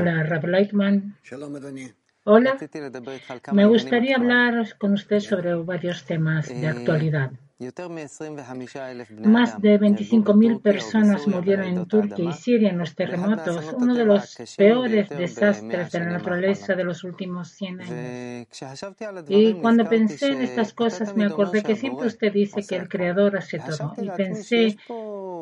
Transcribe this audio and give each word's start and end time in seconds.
Hola, 0.00 0.24
Rav 0.24 0.44
Leitman. 0.44 1.16
Hola. 2.24 2.56
Me 3.52 3.64
gustaría 3.64 4.16
hablar 4.16 4.76
con 4.78 4.94
usted 4.94 5.20
sobre 5.20 5.54
varios 5.54 6.04
temas 6.04 6.48
de 6.48 6.66
actualidad. 6.66 7.30
Más 7.58 7.74
de 9.62 9.80
25.000 9.80 10.60
personas 10.60 11.26
murieron 11.26 11.66
en 11.66 11.86
Turquía 11.86 12.28
y 12.28 12.32
Siria 12.34 12.68
en 12.68 12.76
los 12.76 12.94
terremotos, 12.94 13.74
uno 13.78 13.94
de 13.94 14.04
los 14.04 14.36
peores 14.58 15.08
desastres 15.08 15.90
de 15.90 16.00
la 16.00 16.10
naturaleza 16.10 16.74
de 16.74 16.84
los 16.84 17.02
últimos 17.02 17.48
100 17.52 17.80
años. 17.80 18.46
Y 19.28 19.54
cuando 19.54 19.88
pensé 19.88 20.32
en 20.32 20.42
estas 20.42 20.74
cosas 20.74 21.16
me 21.16 21.24
acordé 21.24 21.62
que 21.62 21.76
siempre 21.76 22.08
usted 22.08 22.30
dice 22.30 22.62
que 22.62 22.76
el 22.76 22.90
Creador 22.90 23.38
hace 23.38 23.58
todo. 23.58 23.94
Y 24.02 24.10
pensé 24.10 24.76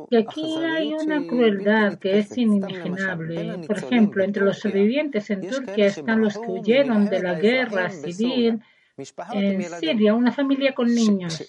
que 0.08 0.16
aquí 0.16 0.54
hay 0.62 0.94
una 0.94 1.26
crueldad 1.26 1.98
que 1.98 2.18
es 2.18 2.38
inimaginable. 2.38 3.58
Por 3.66 3.78
ejemplo, 3.78 4.22
entre 4.22 4.44
los 4.44 4.60
sobrevivientes 4.60 5.30
en 5.30 5.48
Turquía 5.48 5.86
están 5.86 6.20
los 6.20 6.38
que 6.38 6.46
huyeron 6.46 7.06
de 7.06 7.22
la 7.22 7.34
guerra 7.34 7.90
civil 7.90 8.62
en 8.96 9.62
Siria, 9.80 10.14
una 10.14 10.30
familia 10.30 10.72
con 10.72 10.86
niños 10.86 11.44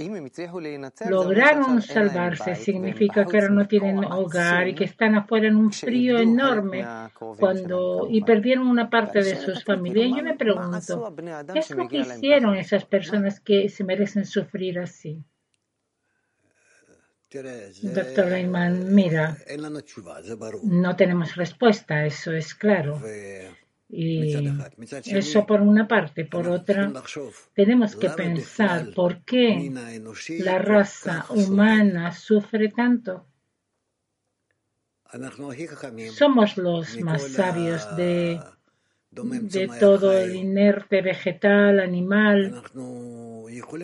lograron 1.07 1.81
salvarse. 1.81 2.55
Significa 2.55 3.25
que 3.25 3.37
ahora 3.37 3.49
no 3.49 3.67
tienen 3.67 4.03
hogar 4.03 4.67
y 4.67 4.73
que 4.73 4.85
están 4.85 5.15
afuera 5.15 5.47
en 5.47 5.55
un 5.55 5.71
frío 5.71 6.17
enorme 6.17 6.83
cuando 7.37 8.07
y 8.09 8.23
perdieron 8.23 8.67
una 8.67 8.89
parte 8.89 9.23
de 9.23 9.35
sus 9.35 9.63
familias. 9.63 10.07
Y 10.07 10.17
yo 10.17 10.23
me 10.23 10.35
pregunto, 10.35 11.15
¿qué 11.53 11.59
es 11.59 11.69
lo 11.71 11.87
que 11.87 11.99
hicieron 11.99 12.55
esas 12.55 12.85
personas 12.85 13.39
que 13.39 13.69
se 13.69 13.83
merecen 13.83 14.25
sufrir 14.25 14.79
así? 14.79 15.23
Doctor 17.31 18.27
Reimann, 18.27 18.95
mira, 18.95 19.37
no 20.63 20.95
tenemos 20.95 21.35
respuesta, 21.35 22.05
eso 22.05 22.31
es 22.31 22.55
claro. 22.55 22.99
Y 23.87 24.35
eso 25.05 25.45
por 25.45 25.61
una 25.61 25.87
parte. 25.87 26.25
Por 26.25 26.47
otra, 26.47 26.91
tenemos 27.53 27.95
que 27.95 28.09
pensar 28.09 28.93
por 28.93 29.23
qué 29.23 29.71
la 30.39 30.57
raza 30.57 31.25
humana 31.29 32.11
sufre 32.11 32.69
tanto. 32.69 33.27
Somos 36.11 36.57
los 36.57 36.99
más 36.99 37.31
sabios 37.31 37.95
de, 37.95 38.39
de 39.23 39.69
todo 39.79 40.11
el 40.11 40.35
inerte 40.35 41.01
vegetal, 41.01 41.79
animal. 41.79 42.61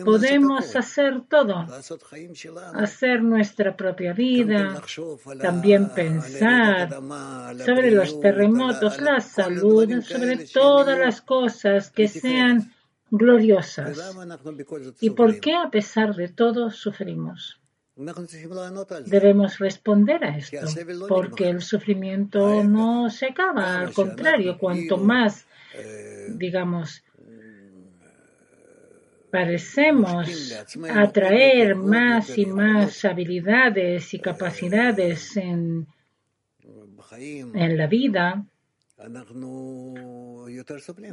Podemos 0.04 0.76
hacer 0.76 1.22
todo, 1.28 1.66
hacer 2.74 3.22
nuestra 3.22 3.76
propia 3.76 4.12
vida, 4.12 4.82
también 5.40 5.88
pensar 5.90 6.90
sobre 7.64 7.90
los 7.90 8.20
terremotos, 8.20 9.00
la 9.00 9.20
salud, 9.20 10.02
sobre 10.02 10.46
todas 10.46 10.98
las 10.98 11.22
cosas 11.22 11.90
que 11.90 12.08
sean 12.08 12.72
gloriosas. 13.10 14.14
¿Y 15.00 15.10
por 15.10 15.40
qué 15.40 15.54
a 15.54 15.70
pesar 15.70 16.14
de 16.14 16.28
todo 16.28 16.70
sufrimos? 16.70 17.61
Debemos 19.06 19.58
responder 19.58 20.24
a 20.24 20.36
esto, 20.38 20.56
porque 21.08 21.48
el 21.48 21.60
sufrimiento 21.60 22.64
no 22.64 23.10
se 23.10 23.26
acaba, 23.26 23.80
al 23.80 23.92
contrario, 23.92 24.56
cuanto 24.58 24.96
más, 24.96 25.46
digamos, 26.28 27.04
parecemos 29.30 30.52
atraer 30.90 31.74
más 31.74 32.36
y 32.38 32.46
más 32.46 33.04
habilidades 33.04 34.14
y 34.14 34.18
capacidades 34.20 35.36
en, 35.36 35.86
en 37.18 37.76
la 37.76 37.86
vida, 37.86 38.46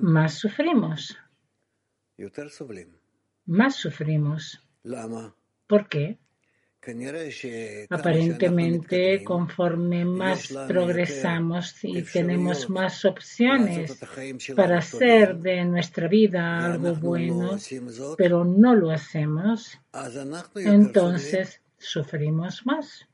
más 0.02 0.34
sufrimos. 0.34 1.18
Más 3.46 3.76
sufrimos. 3.76 4.62
¿Por 5.68 5.88
qué? 5.88 6.18
Aparentemente, 7.90 9.24
conforme 9.24 10.06
más 10.06 10.48
progresamos 10.68 11.76
y 11.84 12.04
tenemos 12.04 12.70
más 12.70 13.04
opciones 13.04 14.00
para 14.56 14.78
hacer 14.78 15.38
de 15.38 15.66
nuestra 15.66 16.08
vida 16.08 16.74
algo 16.74 16.96
bueno, 16.96 17.58
pero 18.18 18.46
no 18.46 18.76
lo 18.76 18.92
hacemos, 18.92 19.78
entonces 20.56 21.62
sufrimos 21.78 22.66
más. 22.66 23.06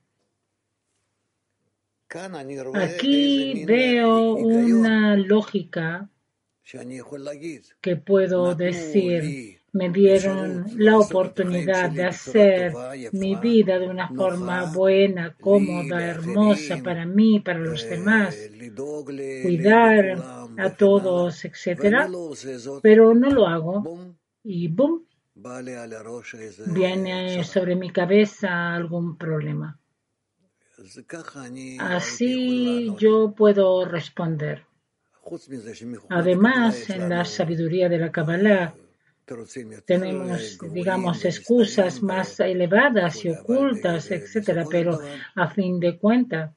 Aquí 2.75 3.65
veo 3.65 4.35
una 4.35 5.17
lógica 5.17 6.07
que 7.81 7.95
puedo 7.95 8.55
decir 8.55 9.54
me 9.75 9.89
dieron 9.89 10.65
la 10.77 10.97
oportunidad 10.97 11.91
de 11.91 12.05
hacer 12.05 12.73
mi 13.11 13.35
vida 13.35 13.77
de 13.77 13.89
una 13.89 14.07
forma 14.07 14.71
buena, 14.71 15.35
cómoda, 15.35 16.01
hermosa 16.01 16.77
para 16.81 17.05
mí, 17.05 17.41
para 17.41 17.59
los 17.59 17.83
demás, 17.89 18.37
cuidar 19.43 20.17
a 20.57 20.69
todos, 20.77 21.43
etc. 21.43 22.07
Pero 22.81 23.13
no 23.13 23.29
lo 23.29 23.47
hago 23.47 24.15
y 24.43 24.69
¡boom! 24.69 25.05
Viene 26.67 27.43
sobre 27.43 27.75
mi 27.75 27.91
cabeza 27.91 28.73
algún 28.73 29.17
problema. 29.17 29.77
Así 31.79 32.95
yo 32.97 33.33
puedo 33.35 33.83
responder. 33.83 34.65
Además, 36.09 36.89
en 36.89 37.09
la 37.09 37.25
sabiduría 37.25 37.89
de 37.89 37.97
la 37.97 38.11
Kabbalah, 38.11 38.73
tenemos, 39.85 40.57
digamos, 40.71 41.25
excusas 41.25 42.01
más 42.03 42.39
elevadas 42.39 43.25
y 43.25 43.29
ocultas, 43.29 44.11
etcétera, 44.11 44.65
pero 44.69 44.99
a 45.35 45.47
fin 45.49 45.79
de 45.79 45.97
cuentas 45.97 46.51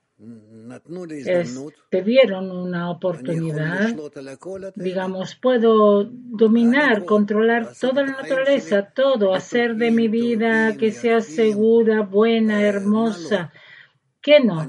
te 1.89 2.03
dieron 2.03 2.51
una 2.51 2.91
oportunidad, 2.91 3.95
digamos, 4.75 5.37
puedo 5.37 6.05
dominar, 6.05 7.05
controlar 7.05 7.73
toda 7.81 8.03
la 8.03 8.13
naturaleza, 8.13 8.91
todo, 8.95 9.35
hacer 9.35 9.77
de 9.77 9.91
mi 9.91 10.09
vida 10.09 10.77
que 10.77 10.91
sea 10.91 11.21
segura, 11.21 12.03
buena, 12.03 12.63
hermosa, 12.63 13.53
que 14.21 14.41
no. 14.41 14.67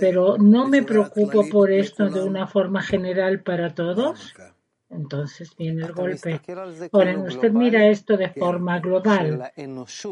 Pero 0.00 0.36
no 0.38 0.68
me 0.68 0.82
preocupo 0.82 1.48
por 1.48 1.72
esto 1.72 2.08
de 2.08 2.22
una 2.22 2.46
forma 2.46 2.82
general 2.82 3.42
para 3.42 3.74
todos. 3.74 4.34
Entonces 4.90 5.54
viene 5.56 5.84
el 5.84 5.92
golpe. 5.92 6.40
Ahora, 6.92 7.18
usted 7.18 7.52
mira 7.52 7.86
esto 7.88 8.16
de 8.16 8.30
forma 8.30 8.80
global, 8.80 9.52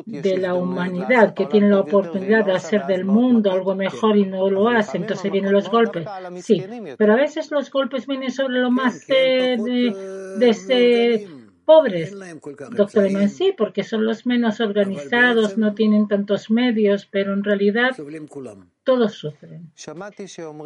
de 0.05 0.39
la 0.39 0.55
humanidad 0.55 1.33
que 1.33 1.47
tiene 1.47 1.71
la 1.71 1.81
oportunidad 1.81 2.45
de 2.45 2.53
hacer 2.53 2.85
del 2.87 3.07
mundo 3.07 3.51
algo 3.51 3.75
mejor 3.75 4.19
y 4.19 4.27
no 4.27 4.51
lo 4.51 4.69
hace, 4.69 4.99
entonces 4.99 5.33
vienen 5.33 5.53
los 5.53 5.71
golpes. 5.71 6.07
Sí, 6.43 6.63
pero 6.99 7.15
a 7.15 7.17
veces 7.17 7.51
los 7.51 7.71
golpes 7.71 8.07
vienen 8.07 8.31
sobre 8.31 8.59
lo 8.59 8.71
más 8.71 9.07
de, 9.07 9.57
de, 10.39 11.29
pobres. 11.65 12.15
Doctor 12.73 13.07
Eman, 13.07 13.31
sí, 13.31 13.55
porque 13.57 13.83
son 13.83 14.05
los 14.05 14.27
menos 14.27 14.61
organizados, 14.61 15.57
no 15.57 15.75
tienen 15.75 16.07
tantos 16.07 16.51
medios, 16.51 17.07
pero 17.07 17.33
en 17.33 17.43
realidad 17.43 17.97
todos 18.87 19.15
sufren. 19.15 19.73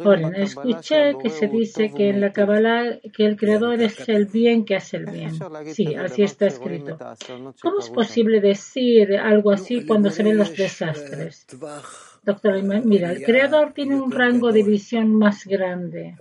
Ahora, 0.05 0.29
escuché 0.37 1.17
que 1.21 1.29
se 1.31 1.47
dice 1.47 1.91
que 1.91 2.09
en 2.09 2.21
la 2.21 2.31
Kabbalah 2.31 2.99
que 3.13 3.25
el 3.25 3.35
Creador 3.35 3.81
es 3.81 4.07
el 4.07 4.27
bien 4.27 4.63
que 4.63 4.75
hace 4.75 4.97
el 4.97 5.07
bien. 5.07 5.31
Sí, 5.73 5.95
así 5.95 6.21
está 6.21 6.45
escrito. 6.45 6.97
¿Cómo 7.63 7.79
es 7.79 7.89
posible 7.89 8.39
decir 8.39 9.17
algo 9.17 9.51
así 9.51 9.85
cuando 9.87 10.11
se 10.11 10.21
ven 10.21 10.37
los 10.37 10.55
desastres? 10.55 11.47
Doctor, 12.23 12.61
mira, 12.85 13.11
el 13.11 13.23
Creador 13.23 13.73
tiene 13.73 13.99
un 13.99 14.11
rango 14.11 14.51
de 14.51 14.63
visión 14.63 15.15
más 15.15 15.45
grande 15.45 16.15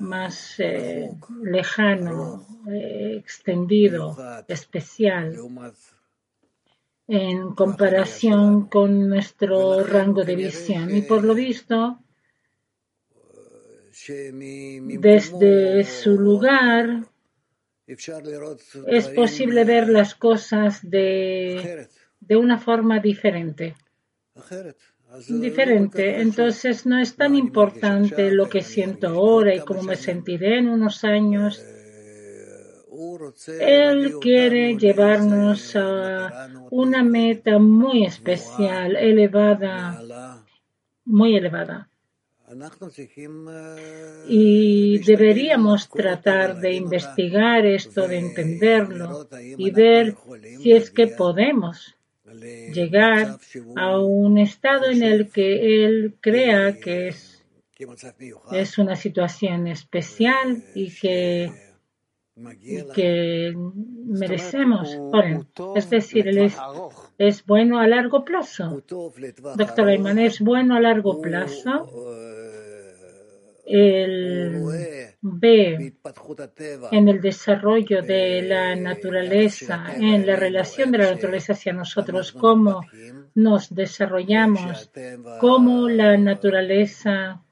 más 0.00 0.56
eh, 0.58 1.10
lejano, 1.42 2.46
eh, 2.70 3.16
extendido, 3.18 4.14
especial, 4.46 5.34
en 7.08 7.54
comparación 7.54 8.68
con 8.68 9.08
nuestro 9.08 9.84
rango 9.84 10.24
de 10.24 10.36
visión. 10.36 10.94
Y 10.94 11.02
por 11.02 11.24
lo 11.24 11.34
visto, 11.34 12.00
desde 14.08 15.84
su 15.84 16.18
lugar, 16.18 17.06
es 17.86 19.08
posible 19.08 19.64
ver 19.64 19.88
las 19.88 20.14
cosas 20.14 20.80
de, 20.88 21.88
de 22.20 22.36
una 22.36 22.58
forma 22.58 22.98
diferente 22.98 23.74
diferente. 25.28 26.20
Entonces 26.20 26.86
no 26.86 26.98
es 26.98 27.16
tan 27.16 27.34
importante 27.34 28.30
lo 28.30 28.48
que 28.48 28.62
siento 28.62 29.08
ahora 29.08 29.54
y 29.54 29.60
cómo 29.60 29.82
me 29.82 29.96
sentiré 29.96 30.58
en 30.58 30.68
unos 30.68 31.04
años. 31.04 31.62
Él 33.60 34.14
quiere 34.20 34.76
llevarnos 34.76 35.76
a 35.76 36.48
una 36.70 37.02
meta 37.02 37.58
muy 37.58 38.04
especial, 38.04 38.96
elevada, 38.96 40.44
muy 41.04 41.36
elevada. 41.36 41.88
Y 44.28 44.98
deberíamos 44.98 45.88
tratar 45.88 46.60
de 46.60 46.74
investigar 46.74 47.66
esto, 47.66 48.06
de 48.06 48.18
entenderlo 48.18 49.28
y 49.58 49.70
ver 49.70 50.16
si 50.62 50.72
es 50.72 50.90
que 50.90 51.08
podemos 51.08 51.96
llegar 52.72 53.38
a 53.76 53.98
un 53.98 54.38
estado 54.38 54.86
en 54.86 55.02
el 55.02 55.30
que 55.30 55.84
él 55.84 56.16
crea 56.20 56.78
que 56.78 57.08
es, 57.08 57.44
es 58.52 58.78
una 58.78 58.96
situación 58.96 59.66
especial 59.66 60.62
y 60.74 60.90
que, 60.90 61.50
que 62.94 63.54
merecemos. 64.06 64.96
Es 65.74 65.90
decir, 65.90 66.28
él 66.28 66.38
es, 66.38 66.56
es 67.18 67.44
bueno 67.44 67.78
a 67.78 67.86
largo 67.86 68.24
plazo. 68.24 68.82
Doctor 69.56 69.88
Ayman, 69.88 70.18
es 70.18 70.40
bueno 70.40 70.76
a 70.76 70.80
largo 70.80 71.20
plazo 71.20 71.90
él 73.66 74.62
ve 75.20 75.94
en 76.92 77.08
el 77.08 77.20
desarrollo 77.20 78.00
de 78.00 78.42
la 78.42 78.76
naturaleza, 78.76 79.86
en 79.96 80.24
la 80.24 80.36
relación 80.36 80.92
de 80.92 80.98
la 80.98 81.10
naturaleza 81.12 81.52
hacia 81.52 81.72
nosotros, 81.72 82.30
cómo 82.30 82.82
nos 83.34 83.74
desarrollamos, 83.74 84.90
cómo 85.40 85.88
la 85.88 86.16
naturaleza 86.16 87.42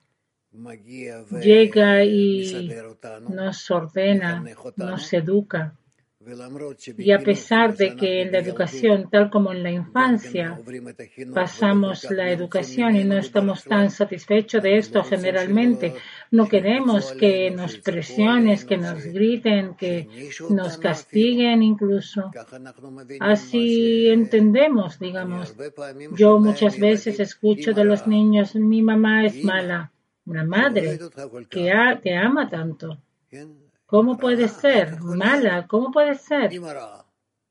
llega 1.43 2.05
y 2.05 2.71
nos 3.29 3.71
ordena, 3.71 4.45
nos 4.77 5.13
educa. 5.13 5.75
Y 6.97 7.13
a 7.13 7.19
pesar 7.19 7.77
de 7.77 7.97
que 7.97 8.23
en 8.23 8.33
la 8.33 8.39
educación, 8.39 9.11
tal 9.11 9.29
como 9.29 9.53
en 9.53 9.63
la 9.63 9.71
infancia, 9.71 10.59
pasamos 11.35 12.11
la 12.11 12.31
educación 12.31 12.97
y 12.97 13.05
no 13.05 13.19
estamos 13.19 13.63
tan 13.65 13.91
satisfechos 13.91 14.63
de 14.63 14.79
esto 14.79 15.05
generalmente, 15.05 15.95
no 16.31 16.49
queremos 16.49 17.13
que 17.13 17.51
nos 17.51 17.77
presionen, 17.77 18.59
que 18.67 18.79
nos 18.79 19.05
griten, 19.05 19.75
que 19.75 20.09
nos 20.49 20.79
castiguen 20.79 21.63
incluso. 21.63 22.31
Así 23.21 24.09
entendemos, 24.09 24.99
digamos. 24.99 25.55
Yo 26.17 26.39
muchas 26.39 26.79
veces 26.79 27.21
escucho 27.21 27.75
de 27.75 27.85
los 27.85 28.07
niños, 28.07 28.55
mi 28.55 28.81
mamá 28.81 29.27
es 29.27 29.45
mala, 29.45 29.93
una 30.27 30.45
madre 30.45 30.99
que 31.51 31.73
te 32.03 32.17
ama 32.17 32.49
tanto. 32.49 32.99
¿Cómo 33.87 34.17
puede 34.17 34.49
ser? 34.49 35.01
Mala, 35.01 35.67
¿cómo 35.67 35.91
puede 35.91 36.15
ser? 36.15 36.51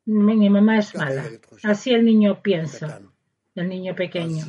Mi, 0.06 0.50
mamá 0.50 0.80
es 0.80 0.96
mala. 0.96 1.24
Así 1.64 1.92
el 1.92 2.04
niño 2.04 2.42
piensa, 2.42 3.02
el 3.56 3.70
niño 3.70 3.96
pequeño. 3.96 4.44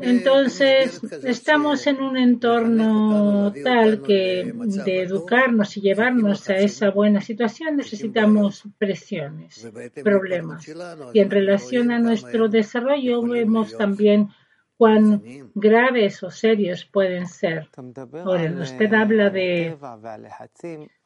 Entonces, 0.00 1.00
estamos 1.22 1.86
en 1.86 2.02
un 2.02 2.16
entorno 2.16 3.52
tal 3.62 4.02
que 4.02 4.52
de 4.84 5.02
educarnos 5.02 5.76
y 5.76 5.82
llevarnos 5.82 6.48
a 6.48 6.56
esa 6.56 6.90
buena 6.90 7.20
situación 7.20 7.76
necesitamos 7.76 8.64
presiones, 8.78 9.70
problemas. 10.02 10.66
Y 11.12 11.20
en 11.20 11.30
relación 11.30 11.90
a 11.90 11.98
nuestro 11.98 12.48
desarrollo 12.48 13.22
vemos 13.22 13.76
también 13.76 14.30
cuán 14.76 15.22
graves 15.54 16.22
o 16.22 16.30
serios 16.30 16.84
pueden 16.84 17.26
ser. 17.26 17.68
Ahora, 18.24 18.50
usted 18.60 18.92
habla 18.92 19.30
de 19.30 19.76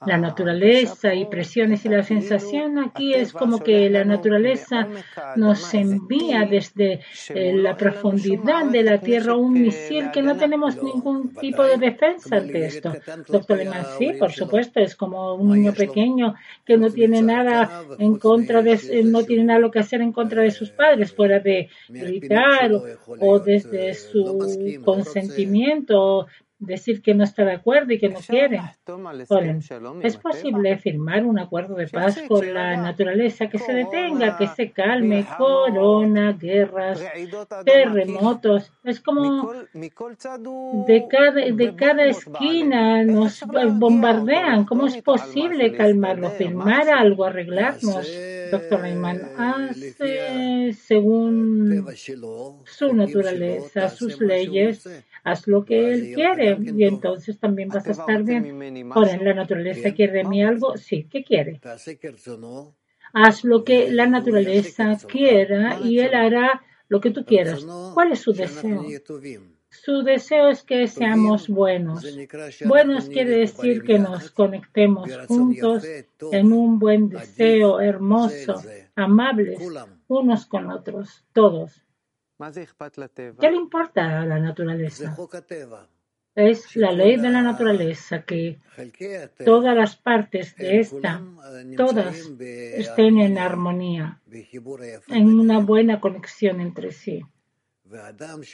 la 0.04 0.18
naturaleza 0.18 1.14
y 1.14 1.24
presiones 1.24 1.84
y 1.84 1.88
la 1.88 2.02
sensación 2.02 2.78
aquí 2.78 3.14
es 3.14 3.32
como 3.32 3.60
que 3.60 3.88
la 3.88 4.04
naturaleza 4.04 4.88
nos 5.36 5.72
envía 5.72 6.44
desde 6.44 7.00
eh, 7.30 7.52
la 7.54 7.76
profundidad 7.76 8.66
de 8.66 8.82
la 8.82 9.00
tierra 9.00 9.34
un 9.34 9.54
misil 9.54 10.10
que 10.12 10.20
no 10.20 10.36
tenemos 10.36 10.82
ningún 10.82 11.34
tipo 11.34 11.62
de 11.64 11.78
defensa 11.78 12.36
ante 12.36 12.66
esto. 12.66 12.92
Doctor 13.26 13.56
Lehmann, 13.56 13.86
sí, 13.98 14.12
por 14.18 14.32
supuesto, 14.32 14.80
es 14.80 14.94
como 14.94 15.34
un 15.34 15.52
niño 15.52 15.72
pequeño 15.72 16.34
que 16.64 16.76
no 16.76 16.90
tiene 16.90 17.22
nada 17.22 17.84
en 17.98 18.18
contra 18.18 18.60
de, 18.60 19.02
no 19.04 19.24
tiene 19.24 19.44
nada 19.44 19.60
lo 19.60 19.70
que 19.70 19.78
hacer 19.78 20.02
en 20.02 20.12
contra 20.12 20.42
de 20.42 20.50
sus 20.50 20.70
padres, 20.70 21.12
fuera 21.12 21.40
de 21.40 21.70
gritar 21.88 22.70
o 23.08 23.38
de 23.38 23.56
de 23.60 23.94
su 23.94 24.82
consentimiento, 24.84 26.26
decir 26.58 27.02
que 27.02 27.14
no 27.14 27.24
está 27.24 27.44
de 27.44 27.52
acuerdo 27.52 27.92
y 27.92 27.98
que 27.98 28.08
no 28.08 28.18
quiere. 28.20 28.60
es 30.02 30.16
posible 30.16 30.78
firmar 30.78 31.24
un 31.24 31.38
acuerdo 31.38 31.74
de 31.74 31.86
paz 31.86 32.22
con 32.26 32.54
la 32.54 32.76
naturaleza 32.76 33.48
que 33.48 33.58
se 33.58 33.72
detenga, 33.72 34.36
que 34.38 34.46
se 34.48 34.70
calme, 34.70 35.26
corona, 35.36 36.32
guerras, 36.32 37.04
terremotos. 37.64 38.72
Es 38.84 39.00
como 39.00 39.52
de 39.52 41.06
cada, 41.08 41.32
de 41.32 41.74
cada 41.76 42.04
esquina 42.06 43.04
nos 43.04 43.44
bombardean. 43.46 44.64
¿Cómo 44.64 44.86
es 44.86 45.02
posible 45.02 45.72
calmarlo? 45.72 46.30
Firmar 46.30 46.88
algo, 46.88 47.24
arreglarnos. 47.24 48.08
Doctor 48.50 48.80
Reimann 48.80 49.20
hace 49.36 50.72
según 50.72 51.84
su 52.64 52.94
naturaleza, 52.94 53.88
sus 53.88 54.20
leyes, 54.20 54.88
haz 55.24 55.46
lo 55.48 55.64
que 55.64 55.92
él 55.92 56.12
quiere 56.14 56.45
y 56.50 56.84
entonces 56.84 57.38
también 57.38 57.68
vas 57.68 57.86
a 57.86 57.92
estar 57.92 58.22
bien. 58.22 58.90
Ahora, 58.92 59.16
¿la 59.16 59.34
naturaleza 59.34 59.92
quiere 59.92 60.18
de 60.18 60.24
mí 60.24 60.42
algo? 60.42 60.76
Sí, 60.76 61.08
¿qué 61.10 61.24
quiere? 61.24 61.60
Haz 63.12 63.44
lo 63.44 63.64
que 63.64 63.90
la 63.90 64.06
naturaleza 64.06 64.98
quiera 65.08 65.78
y 65.82 66.00
él 66.00 66.14
hará 66.14 66.62
lo 66.88 67.00
que 67.00 67.10
tú 67.10 67.24
quieras. 67.24 67.64
¿Cuál 67.94 68.12
es 68.12 68.20
su 68.20 68.32
deseo? 68.32 68.84
Su 69.68 70.02
deseo 70.02 70.48
es 70.48 70.62
que 70.62 70.86
seamos 70.86 71.48
buenos. 71.48 72.04
Buenos 72.64 73.08
quiere 73.08 73.38
decir 73.38 73.82
que 73.82 73.98
nos 73.98 74.30
conectemos 74.30 75.10
juntos 75.26 75.84
en 76.32 76.52
un 76.52 76.78
buen 76.78 77.08
deseo 77.08 77.80
hermoso, 77.80 78.62
amables 78.94 79.60
unos 80.08 80.46
con 80.46 80.70
otros, 80.70 81.24
todos. 81.32 81.82
¿Qué 82.38 83.50
le 83.50 83.56
importa 83.56 84.20
a 84.20 84.26
la 84.26 84.38
naturaleza? 84.38 85.16
Es 86.36 86.76
la 86.76 86.92
ley 86.92 87.16
de 87.16 87.30
la 87.30 87.40
naturaleza 87.40 88.22
que 88.22 88.58
todas 89.42 89.74
las 89.74 89.96
partes 89.96 90.54
de 90.56 90.80
esta, 90.80 91.22
todas 91.78 92.30
estén 92.38 93.18
en 93.18 93.38
armonía, 93.38 94.20
en 95.08 95.40
una 95.40 95.60
buena 95.60 95.98
conexión 95.98 96.60
entre 96.60 96.92
sí. 96.92 97.24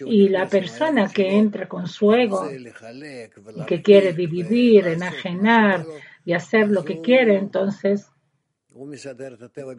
Y 0.07 0.29
la 0.29 0.47
persona 0.47 1.09
que 1.09 1.37
entra 1.37 1.69
con 1.69 1.89
su 1.89 2.13
ego 2.13 2.49
y 2.53 3.65
que 3.67 3.83
quiere 3.83 4.13
dividir, 4.13 4.87
enajenar 4.87 5.85
y 6.25 6.35
hacer 6.35 6.69
lo 6.69 6.85
que 6.85 7.01
quiere, 7.01 7.37
entonces 7.37 8.13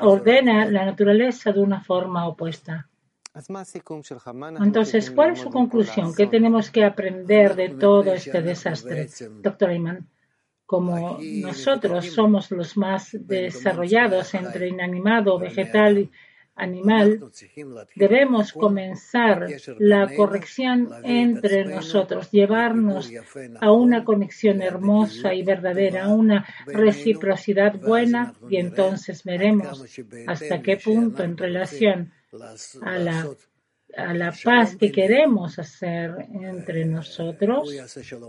ordena 0.02 0.66
la 0.66 0.86
naturaleza 0.86 1.54
de 1.54 1.62
una 1.62 1.82
forma 1.82 2.28
opuesta. 2.28 2.90
Entonces, 4.62 5.10
¿cuál 5.10 5.34
es 5.34 5.40
su 5.40 5.50
conclusión? 5.50 6.14
¿Qué 6.14 6.28
tenemos 6.28 6.70
que 6.70 6.84
aprender 6.84 7.56
de 7.56 7.70
todo 7.70 8.14
este 8.14 8.42
desastre, 8.42 9.08
doctor 9.42 9.72
Iman? 9.72 10.08
Como 10.66 11.20
nosotros 11.20 12.06
somos 12.06 12.52
los 12.52 12.78
más 12.78 13.18
desarrollados 13.20 14.34
entre 14.36 14.70
inanimado, 14.70 15.40
vegetal 15.40 15.98
y 15.98 16.12
animal, 16.56 17.32
debemos 17.96 18.54
comenzar 18.54 19.48
la 19.80 20.16
corrección 20.16 20.90
entre 21.04 21.66
nosotros, 21.66 22.30
llevarnos 22.32 23.12
a 23.60 23.72
una 23.72 24.04
conexión 24.04 24.62
hermosa 24.62 25.34
y 25.34 25.44
verdadera, 25.44 26.06
a 26.06 26.14
una 26.14 26.46
reciprocidad 26.68 27.80
buena 27.80 28.36
y 28.50 28.58
entonces 28.58 29.24
veremos 29.24 29.84
hasta 30.28 30.62
qué 30.62 30.78
punto 30.78 31.24
en 31.24 31.36
relación 31.36 32.14
a 32.82 32.98
la, 32.98 33.28
a 33.98 34.14
la 34.14 34.32
paz 34.44 34.76
que 34.76 34.92
queremos 34.92 35.60
hacer 35.60 36.28
entre 36.32 36.86
nosotros, 36.86 37.70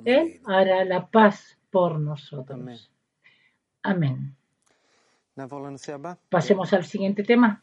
Él 0.04 0.40
hará 0.44 0.84
la 0.84 1.06
paz 1.10 1.56
por 1.70 1.98
nosotros. 1.98 2.90
Amén. 3.82 4.36
Pasemos 6.28 6.72
al 6.72 6.84
siguiente 6.84 7.22
tema. 7.22 7.62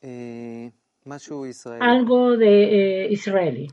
Eh, 0.00 0.72
Algo 1.80 2.36
de 2.36 3.04
eh, 3.04 3.12
israelí. 3.12 3.68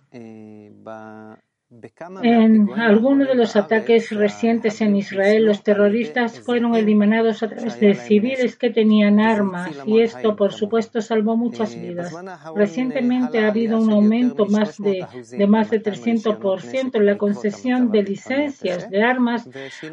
Eh, 1.71 1.91
En 2.23 2.67
algunos 2.79 3.27
de 3.27 3.35
los 3.35 3.55
ataques 3.55 4.09
recientes 4.09 4.81
en 4.81 4.95
Israel, 4.95 5.45
los 5.45 5.61
terroristas 5.61 6.39
fueron 6.39 6.73
eliminados 6.73 7.43
a 7.43 7.47
través 7.49 7.79
de 7.79 7.93
civiles 7.93 8.57
que 8.57 8.71
tenían 8.71 9.19
armas 9.19 9.69
y 9.85 9.99
esto, 10.01 10.35
por 10.35 10.51
supuesto, 10.51 10.99
salvó 10.99 11.37
muchas 11.37 11.79
vidas. 11.79 12.11
Recientemente 12.55 13.37
ha 13.39 13.49
habido 13.49 13.77
un 13.79 13.91
aumento 13.91 14.47
más 14.47 14.77
de, 14.79 15.05
de 15.29 15.47
más 15.47 15.69
de 15.69 15.79
300% 15.83 16.95
en 16.95 17.05
la 17.05 17.17
concesión 17.19 17.91
de 17.91 18.01
licencias 18.01 18.89
de 18.89 19.03
armas 19.03 19.47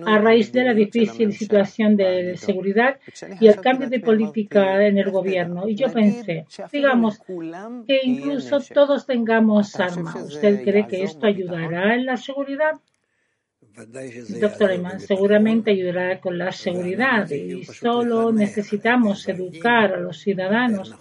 a 0.07 0.19
raíz 0.19 0.53
de 0.53 0.65
la 0.65 0.73
difícil 0.73 1.35
situación 1.35 1.97
de 1.97 2.39
seguridad 2.39 2.97
y 3.39 3.49
el 3.49 3.61
cambio 3.61 3.91
de 3.91 4.01
política 4.01 4.83
en 4.87 4.97
el 4.97 5.11
gobierno. 5.11 5.69
Y 5.69 5.75
yo 5.77 5.93
pensé, 5.93 6.47
digamos, 6.73 7.21
que 7.87 8.01
incluso 8.03 8.61
todos 8.73 9.05
tengamos 9.05 9.79
armas. 9.79 10.25
¿Usted 10.25 10.63
cree 10.63 10.87
que 10.87 11.03
esto 11.03 11.27
ayudará? 11.67 11.95
en 11.95 12.07
la 12.07 12.17
seguridad? 12.17 12.81
Doctor 14.41 14.71
Eman, 14.71 15.01
seguramente 15.01 15.71
ayudará 15.71 16.19
con 16.19 16.39
la 16.39 16.51
seguridad 16.51 17.29
y 17.31 17.63
solo 17.65 18.33
necesitamos 18.33 19.29
educar 19.29 19.93
a 19.93 20.01
los 20.01 20.19
ciudadanos 20.19 20.95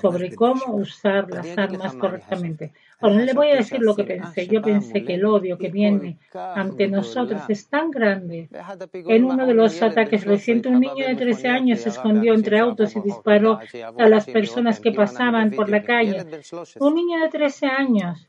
sobre 0.00 0.32
cómo 0.34 0.76
usar 0.76 1.28
las 1.30 1.58
armas 1.58 1.94
correctamente. 1.94 2.72
Ahora, 3.00 3.24
le 3.24 3.32
voy 3.32 3.48
a 3.48 3.56
decir 3.56 3.80
lo 3.80 3.96
que 3.96 4.04
pensé. 4.04 4.46
Yo 4.46 4.62
pensé 4.62 5.04
que 5.04 5.14
el 5.14 5.24
odio 5.24 5.58
que 5.58 5.68
viene 5.70 6.18
ante 6.32 6.86
nosotros 6.86 7.42
es 7.48 7.66
tan 7.66 7.90
grande. 7.90 8.48
En 8.92 9.24
uno 9.24 9.44
de 9.44 9.54
los 9.54 9.82
ataques 9.82 10.24
recientes, 10.24 10.70
un 10.70 10.80
niño 10.80 11.08
de 11.08 11.16
13 11.16 11.48
años 11.48 11.80
se 11.80 11.88
escondió 11.88 12.34
entre 12.34 12.60
autos 12.60 12.94
y 12.94 13.00
disparó 13.00 13.58
a 13.98 14.08
las 14.08 14.26
personas 14.26 14.78
que 14.78 14.92
pasaban 14.92 15.50
por 15.50 15.68
la 15.68 15.82
calle. 15.82 16.24
Un 16.78 16.94
niño 16.94 17.18
de 17.18 17.28
13 17.28 17.66
años. 17.66 18.28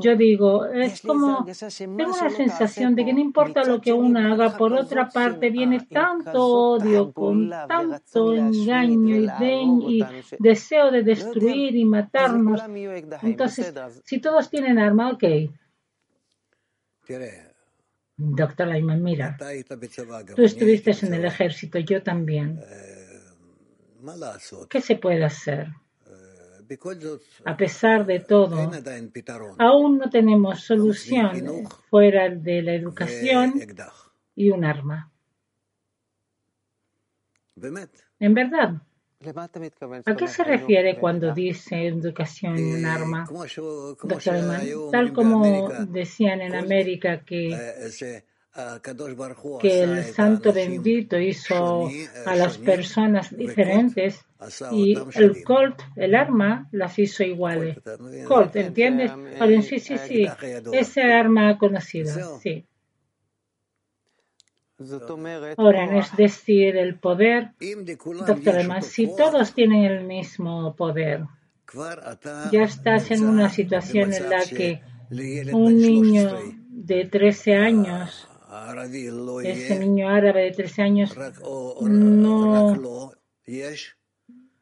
Yo 0.00 0.16
digo, 0.16 0.66
es 0.66 1.02
como, 1.02 1.44
tengo 1.44 2.16
la 2.16 2.30
sensación 2.30 2.94
de 2.94 3.04
que 3.04 3.12
no 3.12 3.18
importa 3.18 3.64
lo 3.64 3.80
que 3.80 3.92
uno 3.92 4.32
haga, 4.32 4.56
por 4.56 4.72
otra 4.72 5.08
parte 5.08 5.50
viene 5.50 5.80
tanto 5.90 6.46
odio, 6.46 7.12
con 7.12 7.50
tanto 7.50 8.34
engaño 8.34 9.16
y, 9.16 9.98
y 9.98 10.06
deseo 10.38 10.92
de 10.92 11.02
destruir 11.02 11.74
y 11.74 11.84
matarnos. 11.84 12.62
Entonces, 13.22 13.74
si 14.04 14.20
todos 14.20 14.48
tienen 14.48 14.78
arma, 14.78 15.10
ok. 15.10 15.24
Doctor 18.16 18.68
Laiman, 18.68 19.02
mira, 19.02 19.36
tú 20.36 20.42
estuviste 20.42 20.92
en 21.02 21.14
el 21.14 21.24
ejército, 21.24 21.78
yo 21.80 22.02
también. 22.02 22.60
¿Qué 24.68 24.80
se 24.80 24.96
puede 24.96 25.24
hacer? 25.24 25.68
A 27.44 27.56
pesar 27.56 28.06
de 28.06 28.20
todo, 28.20 28.70
aún 29.58 29.98
no 29.98 30.08
tenemos 30.08 30.60
solución 30.60 31.66
fuera 31.88 32.28
de 32.28 32.62
la 32.62 32.74
educación 32.74 33.54
y 34.36 34.50
un 34.50 34.64
arma. 34.64 35.10
En 38.18 38.34
verdad. 38.34 38.82
¿A 40.06 40.16
qué 40.16 40.28
se 40.28 40.44
refiere 40.44 40.98
cuando 40.98 41.34
dice 41.34 41.86
educación 41.86 42.58
y 42.58 42.72
un 42.72 42.86
arma? 42.86 43.28
Doctor 43.28 44.34
tal 44.90 45.12
como 45.12 45.68
decían 45.88 46.40
en 46.40 46.54
América 46.54 47.22
que 47.22 47.50
que 49.60 49.82
el 49.82 50.04
Santo 50.04 50.52
Bendito 50.52 51.18
hizo 51.18 51.88
a 52.26 52.34
las 52.34 52.58
personas 52.58 53.36
diferentes 53.36 54.24
y 54.72 54.96
el 55.14 55.44
Colt, 55.44 55.80
el 55.94 56.14
arma, 56.14 56.68
las 56.72 56.98
hizo 56.98 57.22
iguales. 57.22 57.78
Colt, 58.26 58.56
¿entiendes? 58.56 59.12
sí, 59.66 59.78
sí, 59.78 59.98
sí, 59.98 60.26
ese 60.72 61.02
arma 61.02 61.58
conocida, 61.58 62.38
sí. 62.42 62.66
Ahora, 65.58 65.98
es 65.98 66.16
decir, 66.16 66.76
el 66.76 66.98
poder, 66.98 67.50
doctor, 68.26 68.54
además, 68.54 68.86
si 68.86 69.14
todos 69.14 69.52
tienen 69.52 69.84
el 69.84 70.04
mismo 70.04 70.74
poder, 70.74 71.24
ya 72.50 72.62
estás 72.62 73.10
en 73.10 73.24
una 73.26 73.50
situación 73.50 74.12
en 74.14 74.30
la 74.30 74.44
que 74.44 74.80
un 75.52 75.76
niño 75.76 76.34
de 76.70 77.04
13 77.04 77.56
años 77.56 78.29
ese 79.44 79.78
niño 79.78 80.08
árabe 80.08 80.44
de 80.44 80.50
13 80.52 80.82
años 80.82 81.16
no, 81.80 83.12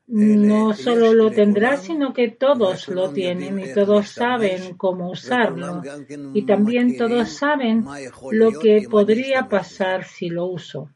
no 0.06 0.74
solo 0.74 1.12
lo 1.12 1.30
tendrá, 1.30 1.76
sino 1.76 2.12
que 2.12 2.28
todos 2.28 2.88
lo 2.88 3.12
tienen 3.12 3.58
y 3.60 3.72
todos 3.74 4.08
saben 4.08 4.74
cómo 4.76 5.10
usarlo. 5.10 5.82
Y 6.34 6.46
también 6.46 6.96
todos 6.96 7.28
saben 7.30 7.84
lo 8.30 8.58
que 8.58 8.86
podría 8.90 9.48
pasar 9.48 10.04
si 10.04 10.28
lo 10.28 10.46
uso. 10.46 10.90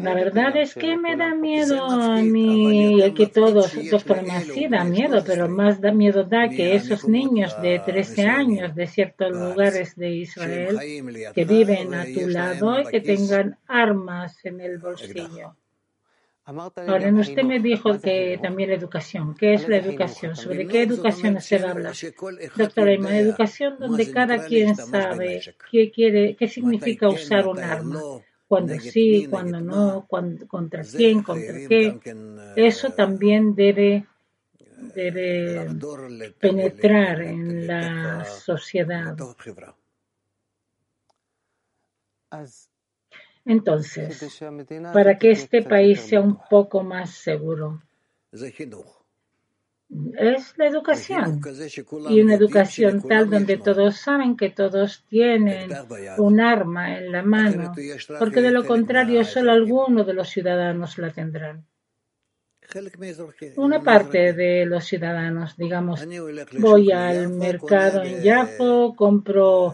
La 0.00 0.14
verdad 0.14 0.56
es 0.56 0.74
que 0.74 0.96
me 0.96 1.14
da 1.14 1.34
miedo 1.34 1.84
a 1.84 2.22
mí, 2.22 3.02
el 3.02 3.12
que 3.12 3.26
todos, 3.26 3.74
doctor 3.90 4.24
sí 4.40 4.66
da 4.66 4.82
miedo, 4.82 5.22
pero 5.26 5.46
más 5.46 5.78
da 5.78 5.92
miedo 5.92 6.24
da 6.24 6.48
que 6.48 6.74
esos 6.74 7.06
niños 7.06 7.60
de 7.60 7.78
13 7.84 8.26
años 8.26 8.74
de 8.74 8.86
ciertos 8.86 9.32
lugares 9.32 9.94
de 9.94 10.10
Israel 10.10 10.78
que 11.34 11.44
viven 11.44 11.92
a 11.92 12.06
tu 12.06 12.26
lado 12.28 12.80
y 12.80 12.86
que 12.86 13.02
tengan 13.02 13.58
armas 13.66 14.42
en 14.44 14.62
el 14.62 14.78
bolsillo. 14.78 15.54
Ahora, 16.46 17.12
usted 17.12 17.42
me 17.42 17.60
dijo 17.60 18.00
que 18.00 18.38
también 18.40 18.70
la 18.70 18.76
educación. 18.76 19.34
¿Qué 19.34 19.52
es 19.52 19.68
la 19.68 19.76
educación? 19.76 20.34
¿Sobre 20.34 20.66
qué 20.66 20.82
educación 20.82 21.42
se 21.42 21.56
habla? 21.56 21.92
Doctora 22.56 22.92
Emma, 22.92 23.18
educación 23.18 23.76
donde 23.78 24.10
cada 24.10 24.46
quien 24.46 24.74
sabe 24.76 25.42
qué, 25.70 25.90
quiere, 25.90 26.36
qué 26.36 26.48
significa 26.48 27.08
usar 27.08 27.46
un 27.46 27.58
arma 27.58 28.00
cuando 28.46 28.78
sí, 28.78 29.26
cuando 29.28 29.60
no, 29.60 30.06
contra 30.06 30.82
quién, 30.84 31.22
contra 31.22 31.54
qué. 31.68 31.98
Eso 32.56 32.90
también 32.90 33.54
debe, 33.54 34.06
debe 34.94 35.68
penetrar 36.38 37.22
en 37.22 37.66
la 37.66 38.24
sociedad. 38.24 39.16
Entonces, 43.44 44.40
para 44.92 45.18
que 45.18 45.30
este 45.30 45.62
país 45.62 46.00
sea 46.00 46.20
un 46.20 46.38
poco 46.48 46.82
más 46.82 47.10
seguro, 47.10 47.82
es 50.18 50.54
la 50.56 50.66
educación. 50.66 51.40
Y 52.08 52.20
una 52.20 52.34
educación 52.34 53.02
tal 53.02 53.30
donde 53.30 53.56
todos 53.58 53.96
saben 53.96 54.36
que 54.36 54.50
todos 54.50 55.04
tienen 55.08 55.70
un 56.18 56.40
arma 56.40 56.98
en 56.98 57.12
la 57.12 57.22
mano, 57.22 57.72
porque 58.18 58.42
de 58.42 58.50
lo 58.50 58.66
contrario 58.66 59.24
solo 59.24 59.52
algunos 59.52 60.06
de 60.06 60.14
los 60.14 60.28
ciudadanos 60.28 60.98
la 60.98 61.10
tendrán. 61.10 61.64
Una 63.56 63.80
parte 63.80 64.32
de 64.32 64.66
los 64.66 64.84
ciudadanos, 64.84 65.56
digamos, 65.56 66.04
voy 66.58 66.90
al 66.90 67.28
mercado 67.28 68.02
en 68.02 68.22
Yafo, 68.22 68.94
compro 68.96 69.72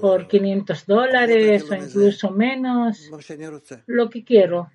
por 0.00 0.26
500 0.26 0.86
dólares 0.86 1.70
o 1.70 1.74
incluso 1.74 2.30
menos 2.30 3.10
lo 3.86 4.08
que 4.08 4.24
quiero 4.24 4.70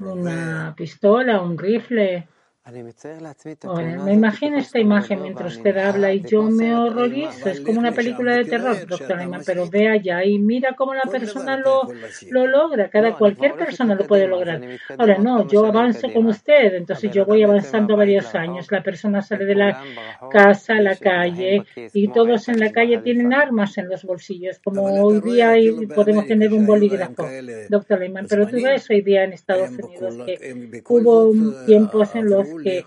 una 0.00 0.72
pistola, 0.74 1.40
un 1.40 1.58
rifle, 1.58 2.28
me 2.66 4.14
imagino 4.14 4.56
esta 4.56 4.78
imagen 4.78 5.20
mientras 5.20 5.56
usted 5.56 5.76
habla 5.76 6.14
y 6.14 6.22
yo 6.22 6.44
me 6.44 6.74
horrorizo. 6.74 7.50
Es 7.50 7.60
como 7.60 7.78
una 7.78 7.92
película 7.92 8.36
de 8.36 8.46
terror, 8.46 8.86
doctor 8.86 9.18
Ayman, 9.18 9.42
pero 9.44 9.68
ve 9.68 9.88
allá 9.88 10.24
y 10.24 10.38
mira 10.38 10.74
cómo 10.74 10.94
la 10.94 11.02
persona 11.02 11.58
lo, 11.58 11.82
lo 12.30 12.46
logra. 12.46 12.88
Cada 12.88 13.18
cualquier 13.18 13.54
persona 13.54 13.94
lo 13.94 14.06
puede 14.06 14.26
lograr. 14.26 14.62
Ahora 14.96 15.18
no, 15.18 15.46
yo 15.46 15.66
avanzo 15.66 16.10
con 16.10 16.26
usted, 16.26 16.74
entonces 16.74 17.10
yo 17.12 17.26
voy 17.26 17.42
avanzando 17.42 17.98
varios 17.98 18.34
años. 18.34 18.72
La 18.72 18.82
persona 18.82 19.20
sale 19.20 19.44
de 19.44 19.56
la 19.56 19.82
casa 20.30 20.76
a 20.76 20.80
la 20.80 20.96
calle 20.96 21.64
y 21.92 22.08
todos 22.08 22.48
en 22.48 22.60
la 22.60 22.72
calle 22.72 22.96
tienen 22.98 23.34
armas 23.34 23.76
en 23.76 23.90
los 23.90 24.04
bolsillos, 24.04 24.58
como 24.64 24.84
hoy 24.84 25.20
día 25.20 25.52
podemos 25.94 26.26
tener 26.26 26.50
un 26.54 26.64
bolígrafo, 26.64 27.28
doctor 27.68 28.00
Ayman. 28.00 28.26
Pero 28.26 28.46
tú 28.46 28.56
ves 28.62 28.88
hoy 28.88 29.02
día 29.02 29.24
en 29.24 29.34
Estados 29.34 29.68
Unidos 29.68 30.16
que 30.24 30.82
hubo 30.88 31.30
tiempos 31.66 32.14
en 32.14 32.30
los 32.30 32.53
que 32.62 32.84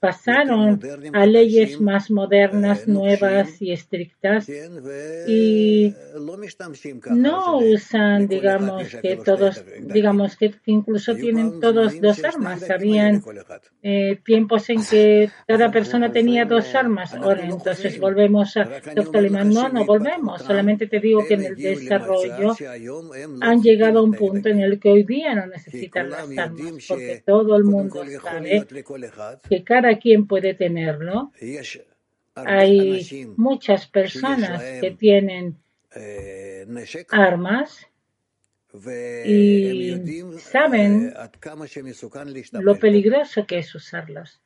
pasaron 0.00 0.80
a 1.12 1.26
leyes 1.26 1.80
más 1.80 2.10
modernas, 2.10 2.88
nuevas 2.88 3.60
y 3.60 3.72
estrictas 3.72 4.48
y 5.28 5.94
no 7.10 7.58
usan, 7.58 8.26
digamos, 8.26 8.88
que 9.02 9.16
todos, 9.16 9.62
digamos, 9.80 10.36
que 10.36 10.54
incluso 10.66 11.14
tienen 11.14 11.60
todos 11.60 12.00
dos 12.00 12.24
armas. 12.24 12.68
Habían 12.70 13.22
eh, 13.82 14.18
tiempos 14.24 14.70
en 14.70 14.82
que 14.84 15.30
cada 15.46 15.70
persona 15.70 16.10
tenía 16.10 16.46
dos 16.46 16.74
armas. 16.74 17.14
Ahora, 17.14 17.44
entonces 17.44 18.00
volvemos 18.00 18.56
a, 18.56 18.64
doctor 18.94 19.22
Liman, 19.22 19.50
no, 19.50 19.68
no 19.68 19.84
volvemos. 19.84 20.42
Solamente 20.42 20.86
te 20.86 20.98
digo 20.98 21.26
que 21.26 21.34
en 21.34 21.44
el 21.44 21.56
desarrollo 21.56 22.54
han 23.40 23.62
llegado 23.62 23.98
a 23.98 24.02
un 24.02 24.12
punto 24.12 24.48
en 24.48 24.60
el 24.60 24.80
que 24.80 24.90
hoy 24.90 25.02
día 25.04 25.34
no 25.34 25.46
necesitan 25.46 26.08
las 26.08 26.38
armas, 26.38 26.86
porque 26.88 27.22
todo 27.24 27.56
el 27.56 27.64
mundo 27.64 28.02
sabe 28.22 28.66
que 29.48 29.62
cada 29.62 29.89
quien 29.98 30.26
puede 30.26 30.54
tenerlo. 30.54 31.32
Hay 32.34 33.26
muchas 33.36 33.86
personas 33.86 34.62
que 34.80 34.90
tienen 34.92 35.56
armas 37.10 37.86
y 39.24 40.22
saben 40.38 41.12
lo 42.52 42.78
peligroso 42.78 43.46
que 43.46 43.58
es 43.58 43.74
usarlas. 43.74 44.40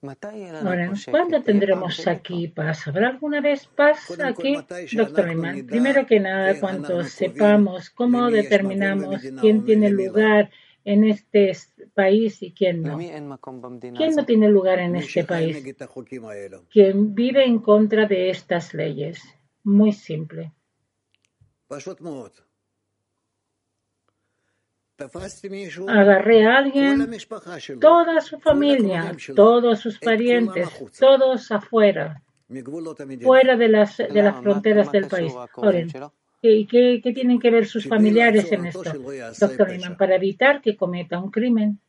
Ahora, 0.00 0.92
¿cuándo 1.10 1.42
tendremos 1.42 2.06
aquí 2.06 2.46
paz? 2.46 2.86
¿Habrá 2.86 3.08
alguna 3.08 3.40
vez 3.40 3.66
paz 3.66 4.16
aquí, 4.20 4.56
doctor 4.92 5.28
Iman? 5.30 5.66
Primero 5.66 6.06
que 6.06 6.20
nada, 6.20 6.58
cuando 6.60 7.02
sepamos 7.02 7.90
cómo 7.90 8.30
determinamos 8.30 9.20
quién 9.40 9.64
tiene 9.64 9.90
lugar 9.90 10.50
en 10.88 11.04
este 11.04 11.52
país 11.92 12.42
y 12.42 12.52
quién 12.52 12.82
no. 12.82 12.96
¿Quién 12.96 14.14
no 14.16 14.24
tiene 14.24 14.48
lugar 14.48 14.78
en 14.78 14.96
este 14.96 15.22
país? 15.24 15.62
Quien 16.70 17.14
vive 17.14 17.44
en 17.44 17.58
contra 17.58 18.06
de 18.06 18.30
estas 18.30 18.72
leyes. 18.72 19.22
Muy 19.64 19.92
simple. 19.92 20.52
Agarré 25.88 26.46
a 26.46 26.56
alguien, 26.56 27.06
toda 27.78 28.20
su 28.22 28.40
familia, 28.40 29.14
todos 29.36 29.80
sus 29.80 29.98
parientes, 29.98 30.70
todos 30.98 31.52
afuera, 31.52 32.22
fuera 33.22 33.56
de 33.56 33.68
las, 33.68 33.98
de 33.98 34.22
las 34.22 34.40
fronteras 34.42 34.90
del 34.90 35.06
país. 35.06 35.34
¿Y 35.34 35.92
qué, 36.40 37.00
tienen 37.14 37.38
que 37.38 37.50
ver 37.50 37.66
sus 37.66 37.86
familiares 37.86 38.50
en 38.52 38.66
esto, 38.66 38.82
doctor 38.84 39.74
Iman, 39.74 39.96
para 39.96 40.16
evitar 40.16 40.60
que 40.60 40.76
cometa 40.76 41.18
un 41.18 41.30
crimen? 41.30 41.80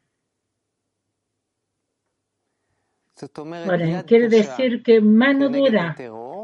Bueno, 3.66 4.06
quiere 4.06 4.30
decir 4.30 4.82
que 4.82 5.02
mano 5.02 5.50
dura 5.50 5.96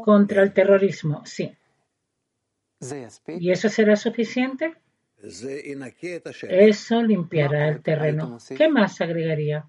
contra 0.04 0.42
el 0.42 0.52
terrorismo, 0.52 1.24
sí. 1.24 1.50
¿Y 3.26 3.50
eso 3.50 3.68
será 3.68 3.96
suficiente? 3.96 4.74
Eso 6.48 7.02
limpiará 7.02 7.68
el 7.68 7.82
terreno. 7.82 8.38
¿Qué 8.56 8.68
más 8.68 9.00
agregaría? 9.00 9.66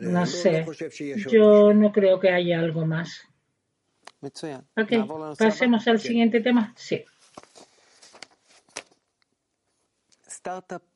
No 0.00 0.26
sé. 0.26 0.66
Yo 1.30 1.72
no 1.72 1.92
creo 1.92 2.20
que 2.20 2.28
haya 2.28 2.58
algo 2.58 2.84
más. 2.84 3.22
Ok, 4.76 5.36
pasemos 5.38 5.86
al 5.88 6.00
siguiente 6.00 6.40
tema. 6.40 6.72
Sí. 6.76 7.04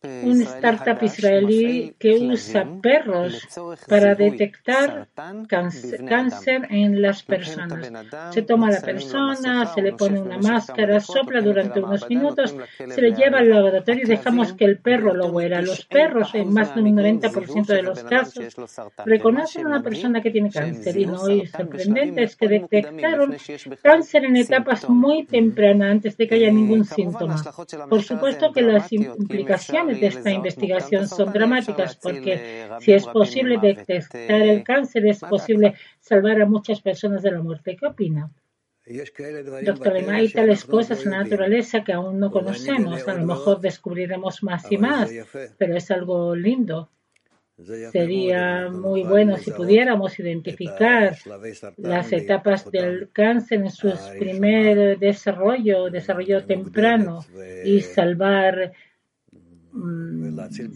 Un 0.03 0.43
startup 0.43 1.03
israelí 1.03 1.95
que 1.99 2.19
usa 2.19 2.67
perros 2.83 3.49
para 3.89 4.15
detectar 4.15 5.09
cáncer 5.49 6.67
en 6.69 7.01
las 7.01 7.23
personas. 7.23 7.91
Se 8.31 8.43
toma 8.43 8.69
a 8.69 8.73
la 8.73 8.81
persona, 8.83 9.67
se 9.67 9.81
le 9.81 9.93
pone 9.93 10.21
una 10.21 10.39
máscara, 10.39 11.01
sopla 11.01 11.41
durante 11.41 11.81
unos 11.81 12.09
minutos, 12.11 12.55
se 12.77 13.01
le 13.01 13.13
lleva 13.13 13.39
al 13.39 13.49
laboratorio 13.49 14.05
y 14.05 14.09
dejamos 14.09 14.53
que 14.53 14.67
el 14.67 14.79
perro 14.79 15.15
lo 15.15 15.29
huela. 15.29 15.63
Los 15.63 15.87
perros, 15.87 16.35
en 16.35 16.53
más 16.53 16.75
de 16.75 16.83
un 16.83 16.97
90% 16.97 17.67
de 17.67 17.83
los 17.83 18.03
casos, 18.05 18.55
reconocen 19.07 19.65
a 19.65 19.69
una 19.69 19.83
persona 19.83 20.21
que 20.21 20.31
tiene 20.31 20.51
cáncer. 20.51 20.97
Y 20.99 21.07
lo 21.07 21.19
sorprendente 21.19 22.25
es 22.25 22.37
que 22.37 22.49
detectaron 22.49 23.35
cáncer 23.83 24.25
en 24.25 24.37
etapas 24.37 24.89
muy 24.91 25.25
tempranas 25.25 25.91
antes 25.91 26.17
de 26.19 26.29
que 26.29 26.35
haya 26.35 26.51
ningún 26.51 26.85
síntoma. 26.85 27.43
Por 27.89 28.03
supuesto 28.03 28.53
que 28.53 28.63
las 28.63 28.93
implicaciones 28.93 29.38
de 29.45 30.07
esta 30.07 30.31
investigación 30.31 31.09
son 31.09 31.33
dramáticas 31.33 31.97
porque 31.97 32.69
si 32.81 32.93
es 32.93 33.07
posible 33.07 33.59
detectar 33.61 34.43
el 34.43 34.63
cáncer, 34.63 35.07
es 35.07 35.21
posible 35.21 35.75
salvar 36.01 36.41
a 36.43 36.47
muchas 36.47 36.81
personas 36.81 37.23
de 37.23 37.33
la 37.33 37.43
muerte. 37.43 37.77
¿Qué 37.77 37.87
opina? 37.87 38.31
Doctor 39.65 39.93
Lema, 39.93 40.15
hay 40.15 40.31
tales 40.31 40.65
cosas 40.65 41.05
en 41.05 41.11
la 41.11 41.23
naturaleza 41.23 41.85
que 41.85 41.93
aún 41.93 42.19
no 42.19 42.31
conocemos. 42.31 43.07
A 43.07 43.15
lo 43.15 43.27
mejor 43.27 43.61
descubriremos 43.61 44.43
más 44.43 44.71
y 44.73 44.79
más, 44.79 45.11
pero 45.59 45.77
es 45.77 45.91
algo 45.91 46.35
lindo. 46.35 46.91
Sería 47.91 48.71
muy 48.71 49.03
bueno 49.03 49.37
si 49.37 49.51
pudiéramos 49.51 50.17
identificar 50.21 51.17
las 51.77 52.13
etapas 52.13 52.71
del 52.71 53.11
cáncer 53.13 53.63
en 53.63 53.71
su 53.71 53.93
primer 54.17 54.97
desarrollo, 54.99 55.91
desarrollo 55.91 56.45
temprano 56.45 57.25
y 57.65 57.81
salvar 57.81 58.73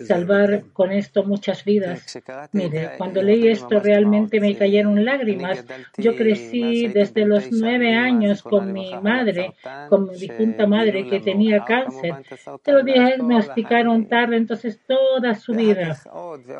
salvar 0.06 0.64
con 0.72 0.92
esto 0.92 1.24
muchas 1.24 1.64
vidas. 1.64 2.20
Mire, 2.52 2.90
cuando 2.98 3.22
leí 3.22 3.48
esto 3.48 3.80
realmente 3.80 4.40
me 4.40 4.56
cayeron 4.56 5.04
lágrimas. 5.04 5.64
Yo 5.96 6.16
crecí 6.16 6.88
desde 6.88 7.26
los 7.26 7.50
nueve 7.52 7.94
años 7.94 8.42
con 8.42 8.72
mi 8.72 8.92
madre, 9.02 9.54
con 9.88 10.08
mi 10.08 10.16
difunta 10.16 10.66
madre 10.66 11.06
que 11.06 11.20
tenía 11.20 11.64
cáncer. 11.64 12.14
Te 12.62 12.72
lo 12.72 12.82
diagnosticaron 12.82 14.08
tarde, 14.08 14.36
entonces 14.36 14.80
toda 14.86 15.34
su 15.34 15.54
vida. 15.54 15.96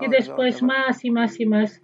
Y 0.01 0.09
después 0.09 0.63
más 0.63 1.05
y 1.05 1.11
más 1.11 1.39
y 1.41 1.47
más 1.47 1.83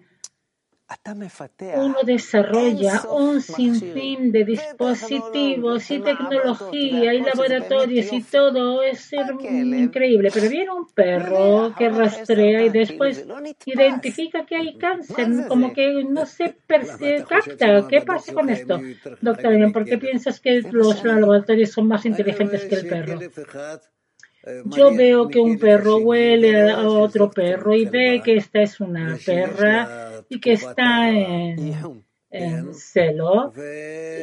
uno 1.77 1.98
desarrolla 2.03 3.03
un 3.11 3.42
sinfín 3.42 4.33
de 4.33 4.44
dispositivos 4.44 5.90
y 5.90 6.01
tecnología 6.01 7.12
y 7.12 7.20
laboratorios 7.20 8.12
y 8.12 8.22
todo. 8.22 8.83
Es 8.83 9.12
increíble. 9.12 10.31
Pero 10.33 10.48
viene 10.48 10.70
un 10.70 10.87
perro 10.87 11.74
que 11.77 11.90
rastrea 11.90 12.64
y 12.64 12.70
después 12.70 13.27
identifica 13.66 14.46
que 14.46 14.57
hay 14.57 14.79
cáncer, 14.79 15.46
como 15.46 15.72
que 15.74 16.05
no 16.05 16.24
se 16.24 16.57
capta. 16.66 17.87
¿Qué 17.88 18.01
pasa 18.01 18.33
con 18.33 18.48
esto, 18.48 18.81
doctor? 19.20 19.72
¿Por 19.72 19.85
qué 19.85 19.98
piensas 19.98 20.40
que 20.40 20.62
los 20.62 21.05
laboratorios 21.05 21.70
son 21.70 21.88
más 21.88 22.07
inteligentes 22.07 22.64
que 22.64 22.74
el 22.77 22.88
perro? 22.88 23.18
Yo 24.65 24.95
veo 24.95 25.29
que 25.29 25.41
un 25.41 25.59
perro 25.59 25.97
huele 25.99 26.71
a 26.71 26.89
otro 26.89 27.31
perro 27.31 27.75
y 27.75 27.85
ve 27.85 28.23
que 28.25 28.37
esta 28.37 28.63
es 28.63 28.81
una 28.81 29.19
perra 29.25 30.23
y 30.29 30.41
que 30.41 30.53
está 30.53 31.11
en, 31.11 32.75
celo. 32.75 33.53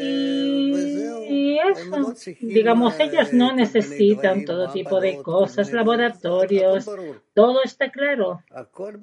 Y, 0.02 1.58
eso, 1.58 2.14
digamos, 2.42 3.00
ellos 3.00 3.34
no 3.34 3.56
necesitan 3.56 4.46
todo 4.46 4.72
tipo 4.72 5.00
de 5.00 5.18
cosas, 5.22 5.72
laboratorios, 5.74 6.90
todo 7.34 7.64
está 7.64 7.92
claro, 7.92 8.44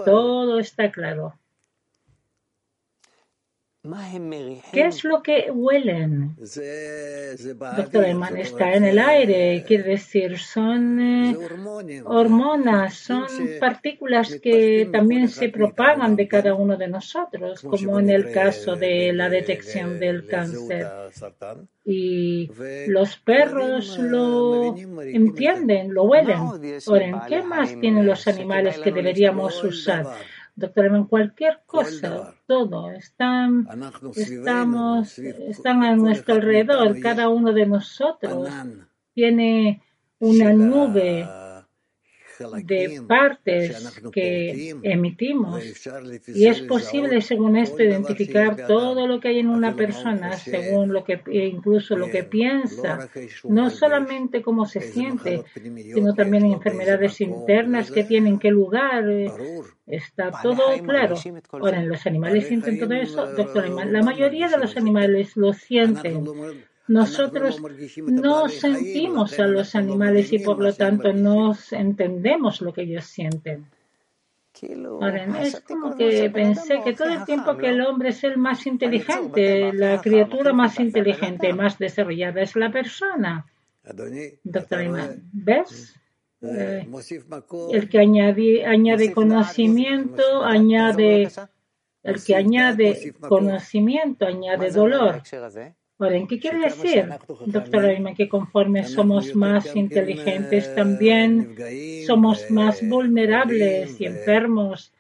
todo 0.04 0.58
está 0.58 0.90
claro. 0.90 1.34
¿Qué 4.72 4.86
es 4.86 5.02
lo 5.02 5.24
que 5.24 5.50
huelen? 5.50 6.36
Doctor 7.76 8.04
Eman, 8.04 8.36
está 8.36 8.74
en 8.74 8.84
el 8.84 9.00
aire, 9.00 9.64
quiere 9.66 9.82
decir, 9.82 10.38
son 10.38 11.00
eh, 11.00 11.36
hormonas, 12.04 12.94
son 12.94 13.26
partículas 13.58 14.38
que 14.40 14.88
también 14.92 15.28
se 15.28 15.48
propagan 15.48 16.14
de 16.14 16.28
cada 16.28 16.54
uno 16.54 16.76
de 16.76 16.86
nosotros, 16.86 17.60
como 17.60 17.98
en 17.98 18.10
el 18.10 18.30
caso 18.30 18.76
de 18.76 19.12
la 19.12 19.28
detección 19.28 19.98
del 19.98 20.28
cáncer. 20.28 20.86
Y 21.84 22.48
los 22.86 23.16
perros 23.16 23.98
lo 23.98 24.76
entienden, 24.76 25.92
lo 25.92 26.04
huelen. 26.04 26.38
Ahora, 26.86 27.26
¿qué 27.28 27.42
más 27.42 27.80
tienen 27.80 28.06
los 28.06 28.28
animales 28.28 28.78
que 28.78 28.92
deberíamos 28.92 29.64
usar? 29.64 30.06
Doctor 30.54 30.86
en 30.86 31.04
cualquier 31.04 31.60
cosa, 31.66 32.34
todo, 32.46 32.90
están, 32.90 33.66
estamos, 34.14 35.18
están 35.18 35.82
a 35.82 35.96
nuestro 35.96 36.34
alrededor, 36.34 37.00
cada 37.00 37.28
uno 37.28 37.52
de 37.52 37.66
nosotros. 37.66 38.48
Tiene 39.14 39.82
una 40.18 40.52
nube 40.52 41.26
de 42.64 43.02
partes 43.06 44.00
que 44.12 44.74
emitimos. 44.82 45.62
Y 46.28 46.46
es 46.46 46.60
posible 46.62 47.20
según 47.20 47.56
esto 47.56 47.82
identificar 47.82 48.66
todo 48.66 49.06
lo 49.06 49.20
que 49.20 49.28
hay 49.28 49.38
en 49.40 49.48
una 49.48 49.74
persona 49.74 50.32
según 50.36 50.92
lo 50.92 51.04
que 51.04 51.20
incluso 51.32 51.96
lo 51.96 52.10
que 52.10 52.24
piensa. 52.24 53.08
No 53.44 53.70
solamente 53.70 54.42
cómo 54.42 54.66
se 54.66 54.80
siente 54.80 55.44
sino 55.54 56.14
también 56.14 56.46
enfermedades 56.46 57.20
internas 57.20 57.90
que 57.90 58.04
tienen 58.04 58.38
qué 58.38 58.50
lugar 58.50 59.04
está 59.86 60.30
todo 60.42 60.64
claro. 60.84 61.16
Ahora 61.50 61.80
en 61.80 61.88
los 61.88 62.06
animales 62.06 62.46
sienten 62.46 62.78
todo 62.78 62.94
eso 62.94 63.26
doctor 63.32 63.68
la 63.68 64.02
mayoría 64.02 64.48
de 64.48 64.58
los 64.58 64.76
animales 64.76 65.36
lo 65.36 65.52
sienten 65.52 66.24
nosotros 66.92 67.60
no 68.06 68.48
sentimos 68.48 69.38
a 69.38 69.46
los 69.46 69.74
animales 69.74 70.32
y 70.32 70.38
por 70.38 70.58
lo 70.58 70.72
tanto 70.74 71.12
no 71.12 71.56
entendemos 71.70 72.60
lo 72.60 72.72
que 72.72 72.82
ellos 72.82 73.04
sienten. 73.04 73.66
Ahora, 75.00 75.42
es 75.42 75.60
como 75.60 75.96
que 75.96 76.30
pensé 76.30 76.82
que 76.84 76.92
todo 76.92 77.08
el 77.08 77.24
tiempo 77.24 77.56
que 77.56 77.70
el 77.70 77.80
hombre 77.80 78.10
es 78.10 78.22
el 78.22 78.36
más 78.36 78.66
inteligente, 78.66 79.72
la 79.72 80.00
criatura 80.00 80.52
más 80.52 80.78
inteligente, 80.78 81.52
más 81.54 81.78
desarrollada 81.78 82.42
es 82.42 82.54
la 82.54 82.70
persona. 82.70 83.46
Doctor 84.44 84.82
Iman, 84.82 85.22
¿ves? 85.32 85.98
Eh, 86.42 86.86
el 87.72 87.88
que 87.88 87.98
añade, 87.98 88.66
añade 88.66 89.12
conocimiento, 89.12 90.44
añade, 90.44 91.30
el 92.02 92.24
que 92.24 92.34
añade 92.36 93.14
conocimiento, 93.20 94.26
añade 94.26 94.70
dolor. 94.70 95.22
¿Qué 96.28 96.38
quiere 96.38 96.58
decir, 96.60 97.08
doctor 97.46 97.84
Ayman, 97.84 98.14
que 98.14 98.28
conforme 98.28 98.84
somos 98.84 99.34
más 99.34 99.74
inteligentes 99.76 100.74
también 100.74 101.56
somos 102.06 102.50
más 102.50 102.86
vulnerables 102.86 104.00
y 104.00 104.06
enfermos? 104.06 104.92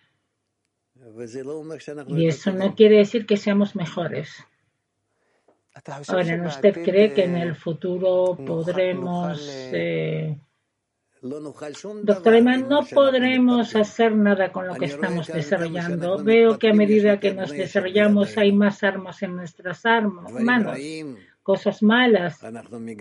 Y 2.08 2.26
eso 2.26 2.52
no 2.52 2.74
quiere 2.74 2.96
decir 2.98 3.26
que 3.26 3.36
seamos 3.36 3.74
mejores. 3.76 4.44
Ahora, 6.08 6.46
¿usted 6.46 6.84
cree 6.84 7.12
que 7.12 7.24
en 7.24 7.36
el 7.36 7.54
futuro 7.56 8.36
podremos 8.36 9.40
Doctor 11.22 12.34
Ayman, 12.34 12.68
no 12.68 12.80
podremos 12.84 13.76
hacer 13.76 14.12
nada 14.16 14.50
con 14.50 14.66
lo 14.66 14.74
que 14.74 14.86
estamos 14.86 15.28
desarrollando. 15.28 16.22
Veo 16.24 16.58
que 16.58 16.70
a 16.70 16.74
medida 16.74 17.20
que 17.20 17.32
nos 17.32 17.52
desarrollamos 17.52 18.36
hay 18.36 18.50
más 18.50 18.82
armas 18.82 19.22
en 19.22 19.36
nuestras 19.36 19.86
armas, 19.86 20.32
manos, 20.32 20.76
cosas 21.44 21.80
malas 21.80 22.40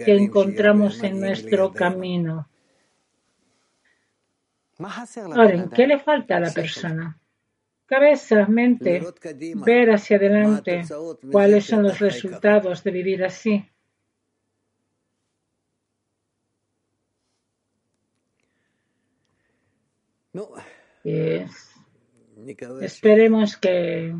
que 0.06 0.16
encontramos 0.16 1.02
en 1.02 1.20
nuestro 1.20 1.74
camino. 1.74 2.48
Ahora, 5.34 5.68
¿qué 5.74 5.88
le 5.88 5.98
falta 5.98 6.38
a 6.38 6.42
la 6.42 6.52
persona? 6.52 7.18
Cabeza, 7.88 8.46
mente, 8.46 9.04
ver 9.66 9.92
hacia 9.92 10.18
adelante 10.18 10.84
cuáles 11.32 11.66
son 11.66 11.84
los 11.84 11.98
resultados 11.98 12.84
de 12.84 12.92
vivir 12.92 13.24
así. 13.24 13.66
Esperemos 22.82 23.58
que, 23.58 24.16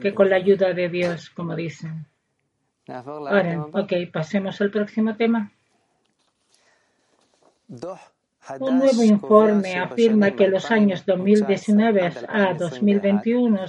que 0.00 0.14
con 0.14 0.30
la 0.30 0.36
ayuda 0.36 0.72
de 0.72 0.88
Dios, 0.88 1.30
como 1.30 1.54
dicen. 1.56 2.06
Ahora, 2.86 3.66
ok, 3.72 3.92
pasemos 4.12 4.60
al 4.60 4.70
próximo 4.70 5.16
tema. 5.16 5.52
Un 8.60 8.78
nuevo 8.78 9.02
informe 9.02 9.78
afirma 9.78 10.30
que 10.32 10.44
en 10.44 10.50
los 10.50 10.70
años 10.70 11.06
2019 11.06 12.12
a 12.28 12.54
2021 12.54 13.60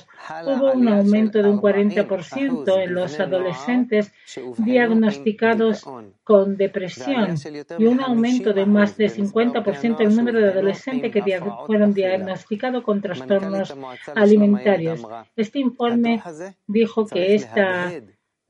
hubo 0.45 0.71
un 0.73 0.87
aumento 0.89 1.41
de 1.41 1.49
un 1.49 1.61
40% 1.61 2.83
en 2.83 2.93
los 2.93 3.19
adolescentes 3.19 4.11
diagnosticados 4.57 5.85
con 6.23 6.57
depresión 6.57 7.35
y 7.77 7.85
un 7.85 8.01
aumento 8.01 8.51
de 8.51 8.65
más 8.65 8.97
de 8.97 9.09
50% 9.09 10.01
en 10.01 10.07
el 10.07 10.15
número 10.15 10.39
de 10.39 10.49
adolescentes 10.49 11.11
que 11.11 11.41
fueron 11.65 11.93
diagnosticados 11.93 12.83
con 12.83 13.01
trastornos 13.01 13.73
alimentarios. 14.13 15.05
Este 15.35 15.59
informe 15.59 16.21
dijo 16.67 17.05
que 17.05 17.35
esta, 17.35 17.91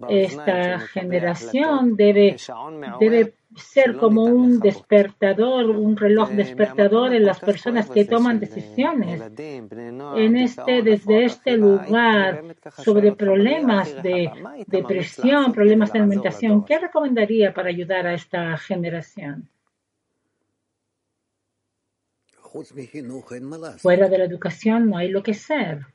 esta 0.09 0.79
generación 0.79 1.95
debe, 1.95 2.35
debe 2.99 3.33
ser 3.55 3.95
como 3.95 4.23
un 4.23 4.59
despertador, 4.59 5.69
un 5.69 5.95
reloj 5.95 6.31
despertador 6.31 7.13
en 7.13 7.25
las 7.25 7.39
personas 7.39 7.89
que 7.89 8.05
toman 8.05 8.39
decisiones. 8.39 9.21
En 9.39 10.35
este, 10.35 10.81
desde 10.81 11.25
este 11.25 11.57
lugar, 11.57 12.43
sobre 12.83 13.13
problemas 13.13 14.01
de 14.03 14.29
depresión, 14.67 15.53
problemas 15.53 15.93
de 15.93 15.99
alimentación, 15.99 16.65
¿qué 16.65 16.79
recomendaría 16.79 17.53
para 17.53 17.69
ayudar 17.69 18.07
a 18.07 18.13
esta 18.13 18.57
generación? 18.57 19.49
Fuera 23.77 24.07
de 24.07 24.17
la 24.17 24.23
educación 24.25 24.89
no 24.89 24.97
hay 24.97 25.09
lo 25.09 25.23
que 25.23 25.33
ser. 25.33 25.85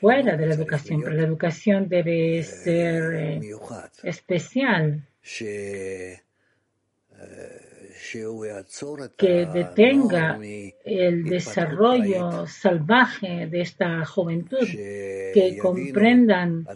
Fuera 0.00 0.36
de 0.36 0.46
la 0.46 0.54
educación, 0.54 1.00
pero 1.02 1.14
la 1.14 1.22
educación 1.22 1.88
debe 1.88 2.42
ser 2.42 3.14
eh, 3.14 3.40
especial. 4.02 5.06
Que 9.16 9.46
detenga 9.46 10.38
el 10.84 11.24
desarrollo 11.24 12.46
salvaje 12.46 13.46
de 13.46 13.60
esta 13.60 14.04
juventud, 14.06 14.66
que 14.66 15.58
comprendan 15.60 16.66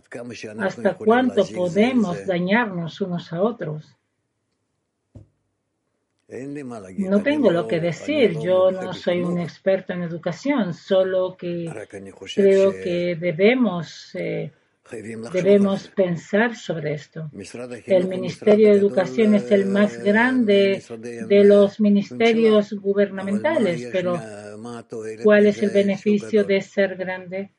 hasta 0.58 0.94
cuánto 0.94 1.46
podemos 1.46 2.26
dañarnos 2.26 3.00
unos 3.00 3.32
a 3.32 3.42
otros. 3.42 3.96
No 6.98 7.22
tengo 7.22 7.50
lo 7.50 7.66
que 7.66 7.80
decir, 7.80 8.38
yo 8.40 8.70
no 8.70 8.92
soy 8.92 9.20
un 9.22 9.38
experto 9.38 9.92
en 9.92 10.02
educación, 10.02 10.74
solo 10.74 11.36
que 11.36 11.70
creo 12.34 12.72
que 12.72 13.16
debemos 13.16 14.10
eh, 14.14 14.50
Debemos 15.32 15.88
pensar 15.88 16.54
sobre 16.54 16.92
esto. 16.92 17.30
El 17.86 18.06
Ministerio 18.06 18.68
de 18.68 18.78
Educación 18.78 19.34
es 19.34 19.50
el 19.50 19.64
más 19.64 19.96
grande 20.02 20.84
de 21.26 21.44
los 21.44 21.80
ministerios 21.80 22.74
gubernamentales, 22.74 23.88
pero 23.90 24.20
¿cuál 25.22 25.46
es 25.46 25.62
el 25.62 25.70
beneficio 25.70 26.44
de 26.44 26.60
ser 26.60 26.96
grande? 26.96 27.50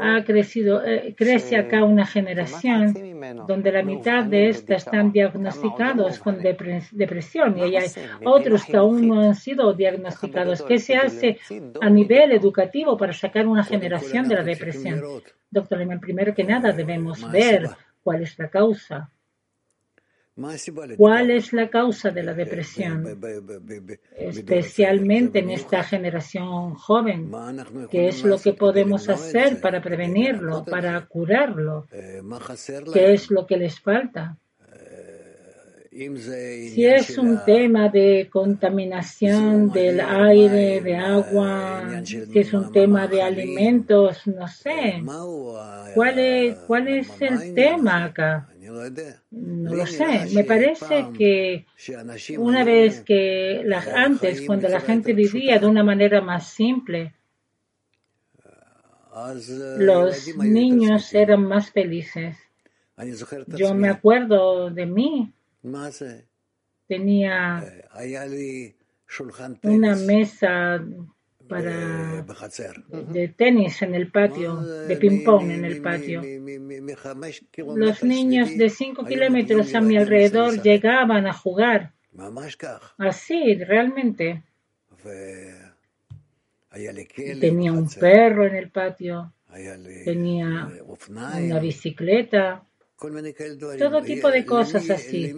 Ha 0.00 0.24
crecido, 0.24 0.84
eh, 0.84 1.14
crece 1.16 1.56
acá 1.56 1.84
una 1.84 2.06
generación 2.06 2.94
donde 3.46 3.72
la 3.72 3.82
mitad 3.82 4.24
de 4.24 4.48
estas 4.48 4.84
están 4.84 5.12
diagnosticados 5.12 6.18
con 6.18 6.38
depresión 6.40 7.58
y 7.58 7.76
hay 7.76 7.90
otros 8.24 8.64
que 8.64 8.76
aún 8.76 9.08
no 9.08 9.20
han 9.20 9.34
sido 9.34 9.72
diagnosticados. 9.72 10.62
¿Qué 10.62 10.78
se 10.78 10.96
hace 10.96 11.38
a 11.80 11.90
nivel 11.90 12.32
educativo 12.32 12.96
para 12.96 13.12
sacar 13.12 13.46
una 13.46 13.64
generación 13.64 14.28
de 14.28 14.34
la 14.34 14.42
depresión? 14.42 15.02
Doctor 15.50 16.00
primero 16.00 16.34
que 16.34 16.44
nada 16.44 16.72
debemos 16.72 17.30
ver 17.30 17.68
cuál 18.02 18.22
es 18.22 18.38
la 18.38 18.48
causa. 18.48 19.10
¿Cuál 20.96 21.30
es 21.30 21.52
la 21.52 21.70
causa 21.70 22.10
de 22.10 22.24
la 22.24 22.34
depresión? 22.34 23.06
Especialmente 24.16 25.38
en 25.38 25.50
esta 25.50 25.84
generación 25.84 26.74
joven. 26.74 27.30
¿Qué 27.88 28.08
es 28.08 28.24
lo 28.24 28.38
que 28.38 28.52
podemos 28.52 29.08
hacer 29.08 29.60
para 29.60 29.80
prevenirlo, 29.80 30.64
para 30.64 31.00
curarlo? 31.06 31.86
¿Qué 32.92 33.12
es 33.12 33.30
lo 33.30 33.46
que 33.46 33.56
les 33.58 33.78
falta? 33.78 34.36
Si 35.94 36.84
es 36.84 37.16
un 37.18 37.44
tema 37.44 37.88
de 37.88 38.28
contaminación 38.28 39.70
del 39.70 40.00
aire, 40.00 40.80
de 40.80 40.96
agua, 40.96 42.02
si 42.02 42.40
es 42.40 42.52
un 42.52 42.72
tema 42.72 43.06
de 43.06 43.22
alimentos, 43.22 44.26
no 44.26 44.48
sé. 44.48 45.00
¿Cuál 45.94 46.18
es, 46.18 46.56
cuál 46.66 46.88
es 46.88 47.08
el 47.22 47.54
tema 47.54 48.06
acá? 48.06 48.48
No 49.30 49.74
lo 49.74 49.86
sé. 49.86 50.26
Me 50.34 50.44
parece 50.44 51.08
que 51.16 51.66
una 52.38 52.64
vez 52.64 53.02
que 53.02 53.64
antes, 53.94 54.42
cuando 54.46 54.68
la 54.68 54.80
gente 54.80 55.12
vivía 55.12 55.58
de 55.58 55.66
una 55.66 55.84
manera 55.84 56.20
más 56.20 56.48
simple, 56.48 57.14
los 59.78 60.36
niños 60.38 61.14
eran 61.14 61.44
más 61.44 61.70
felices. 61.70 62.36
Yo 63.48 63.74
me 63.74 63.88
acuerdo 63.88 64.70
de 64.70 64.86
mí. 64.86 65.32
Tenía 66.86 67.64
una 69.62 69.96
mesa 69.96 70.84
para 71.48 72.24
de 73.12 73.28
tenis 73.28 73.82
en 73.82 73.94
el 73.94 74.10
patio, 74.10 74.56
de 74.56 74.96
ping-pong 74.96 75.50
en 75.50 75.64
el 75.64 75.80
patio. 75.82 76.22
Los 77.76 78.02
niños 78.02 78.56
de 78.56 78.70
5 78.70 79.04
kilómetros 79.04 79.74
a 79.74 79.80
mi 79.80 79.96
alrededor 79.96 80.62
llegaban 80.62 81.26
a 81.26 81.32
jugar. 81.32 81.92
Así, 82.98 83.54
realmente. 83.54 84.42
Tenía 87.40 87.72
un 87.72 87.88
perro 87.88 88.46
en 88.46 88.54
el 88.56 88.70
patio, 88.70 89.32
tenía 90.04 90.70
una 91.14 91.58
bicicleta, 91.60 92.64
todo 93.78 94.02
tipo 94.02 94.30
de 94.30 94.44
cosas 94.46 94.88
así. 94.90 95.34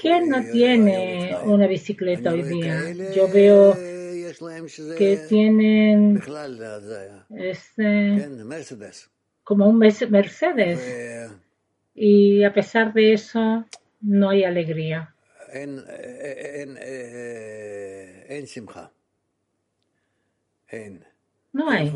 ¿Quién 0.00 0.28
no 0.28 0.44
tiene 0.50 1.36
una 1.44 1.66
bicicleta 1.66 2.32
hoy 2.32 2.42
día? 2.42 2.92
Yo 3.14 3.28
veo 3.32 3.74
que 4.96 5.16
tienen 5.28 6.22
este, 7.30 8.28
como 9.44 9.68
un 9.68 9.78
Mercedes 9.78 11.32
y 11.94 12.44
a 12.44 12.52
pesar 12.52 12.92
de 12.92 13.12
eso 13.12 13.64
no 14.00 14.30
hay 14.30 14.44
alegría. 14.44 15.14
No 21.52 21.68
hay. 21.68 21.92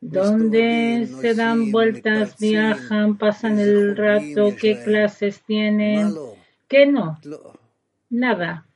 ¿Dónde 0.00 1.08
se 1.20 1.34
dan 1.34 1.72
vueltas, 1.72 2.38
viajan, 2.38 3.18
pasan 3.18 3.58
el 3.58 3.96
rato? 3.96 4.54
¿Qué 4.58 4.80
clases 4.82 5.42
tienen? 5.42 6.14
¿Qué 6.68 6.86
no? 6.86 7.20
Nada. 8.08 8.67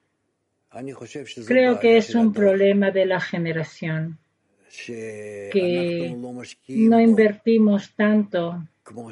Creo 1.46 1.78
que 1.78 1.96
es 1.98 2.14
un 2.14 2.32
problema 2.32 2.90
de 2.90 3.04
la 3.04 3.20
generación, 3.20 4.18
que 4.86 6.16
no 6.68 7.00
invertimos 7.00 7.94
tanto 7.94 8.66
como 8.82 9.10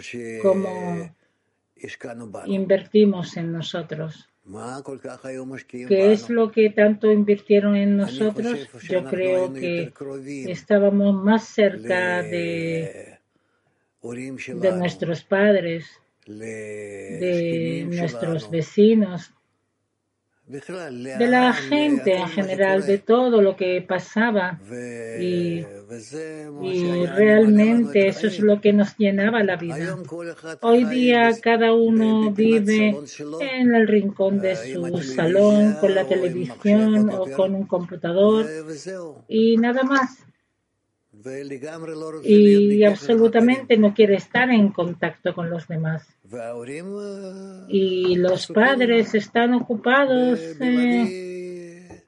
invertimos 2.47 3.37
en 3.37 3.53
nosotros. 3.53 4.27
¿Qué 5.69 6.13
es 6.13 6.31
lo 6.31 6.51
que 6.51 6.71
tanto 6.71 7.13
invirtieron 7.13 7.77
en 7.77 7.97
nosotros? 7.97 8.69
Yo 8.89 9.05
creo 9.05 9.53
que 9.53 9.93
estábamos 10.51 11.23
más 11.23 11.45
cerca 11.45 12.23
de, 12.23 13.19
de 14.03 14.73
nuestros 14.73 15.23
padres, 15.25 15.87
de 16.27 17.87
nuestros 17.87 18.51
vecinos, 18.51 19.33
de 20.51 21.27
la 21.29 21.53
gente 21.53 22.17
en 22.17 22.29
general, 22.29 22.85
de 22.85 22.99
todo 22.99 23.41
lo 23.41 23.57
que 23.57 23.85
pasaba. 23.87 24.59
Y, 25.21 25.65
realmente 27.17 28.09
eso 28.09 28.27
es 28.27 28.41
lo 28.41 28.61
que 28.61 28.73
nos 28.73 28.97
llenaba 28.97 29.43
la 29.43 29.57
vida. 29.57 29.97
Hoy 30.63 30.85
día 30.85 31.31
cada 31.41 31.73
uno 31.73 32.31
vive 32.33 32.97
en 33.41 33.75
el 33.75 33.87
rincón 33.87 34.41
de 34.41 34.57
su 34.57 35.03
salón, 35.03 35.77
con 35.81 35.95
la 35.95 36.05
televisión 36.07 37.11
o 37.11 37.31
con 37.31 37.55
un 37.55 37.67
computador 37.67 38.47
y 39.29 39.57
nada 39.57 39.83
más 39.83 40.25
y 42.25 42.85
absolutamente 42.85 43.77
no 43.77 43.93
quiere 43.93 44.15
estar 44.17 44.51
en 44.51 44.71
contacto 44.71 45.35
con 45.35 45.51
los 45.51 45.69
demás. 45.69 46.07
Y 47.69 48.15
los 48.17 48.47
padres 48.47 49.15
están 49.15 49.55
ocupados 49.55 50.39
eh, 50.61 52.05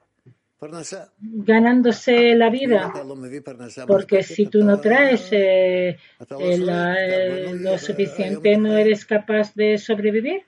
ganándose 1.19 2.35
la 2.35 2.49
vida, 2.49 2.93
porque 3.87 4.23
si 4.23 4.45
tú 4.45 4.63
no 4.63 4.79
traes 4.79 5.27
eh, 5.31 5.97
lo 6.29 7.77
suficiente, 7.77 8.57
no 8.57 8.77
eres 8.77 9.05
capaz 9.05 9.53
de 9.55 9.77
sobrevivir. 9.77 10.43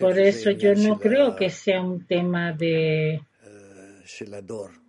Por 0.00 0.18
eso 0.18 0.50
yo 0.52 0.74
no 0.74 0.98
creo 0.98 1.36
que 1.36 1.50
sea 1.50 1.82
un 1.82 2.06
tema 2.06 2.52
de 2.52 3.20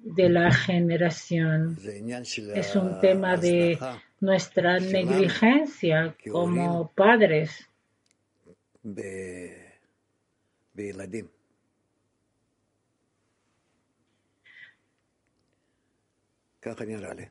de 0.04 0.30
la 0.30 0.52
generación. 0.52 1.78
Es 2.56 2.76
un 2.76 3.00
tema 3.00 3.38
de 3.38 3.78
nuestra 4.24 4.80
negligencia 4.80 6.16
como 6.32 6.90
padres. 6.96 7.70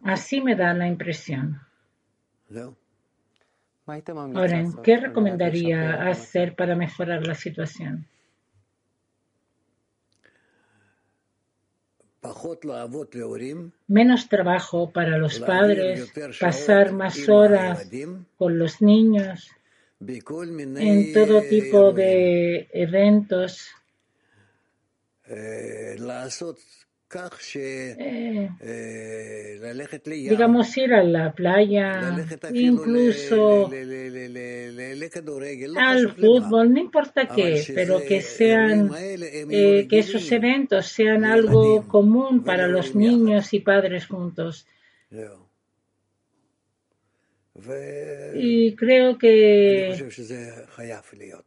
Así 0.02 0.42
me 0.42 0.54
da 0.54 0.74
la 0.74 0.86
impresión. 0.86 1.60
Ahora, 3.86 4.62
¿qué 4.84 4.96
recomendaría 4.98 6.08
hacer 6.08 6.54
para 6.54 6.76
mejorar 6.76 7.26
la 7.26 7.34
situación? 7.34 8.06
Menos 13.88 14.28
trabajo 14.28 14.90
para 14.92 15.18
los 15.18 15.40
padres, 15.40 16.12
pasar 16.40 16.92
más 16.92 17.28
horas 17.28 17.88
con 18.36 18.58
los 18.58 18.80
niños 18.80 19.50
en 20.00 21.12
todo 21.12 21.42
tipo 21.42 21.92
de 21.92 22.68
eventos. 22.72 23.68
Eh, 27.14 27.96
eh, 27.98 28.50
eh, 28.60 30.00
digamos 30.04 30.76
ir 30.78 30.94
a 30.94 31.04
la 31.04 31.32
playa, 31.32 32.16
incluso 32.54 33.70
al 35.76 36.14
fútbol, 36.14 36.72
no 36.72 36.80
importa 36.80 37.26
qué, 37.26 37.62
pero 37.74 38.00
que 38.00 38.22
sean, 38.22 38.90
eh, 38.96 39.86
que 39.88 39.98
esos 39.98 40.32
eventos 40.32 40.86
sean 40.86 41.26
algo 41.26 41.86
común 41.86 42.44
para 42.44 42.66
los 42.66 42.94
niños 42.94 43.52
y 43.52 43.60
padres 43.60 44.06
juntos. 44.06 44.66
Y 48.34 48.74
creo 48.74 49.18
que 49.18 49.94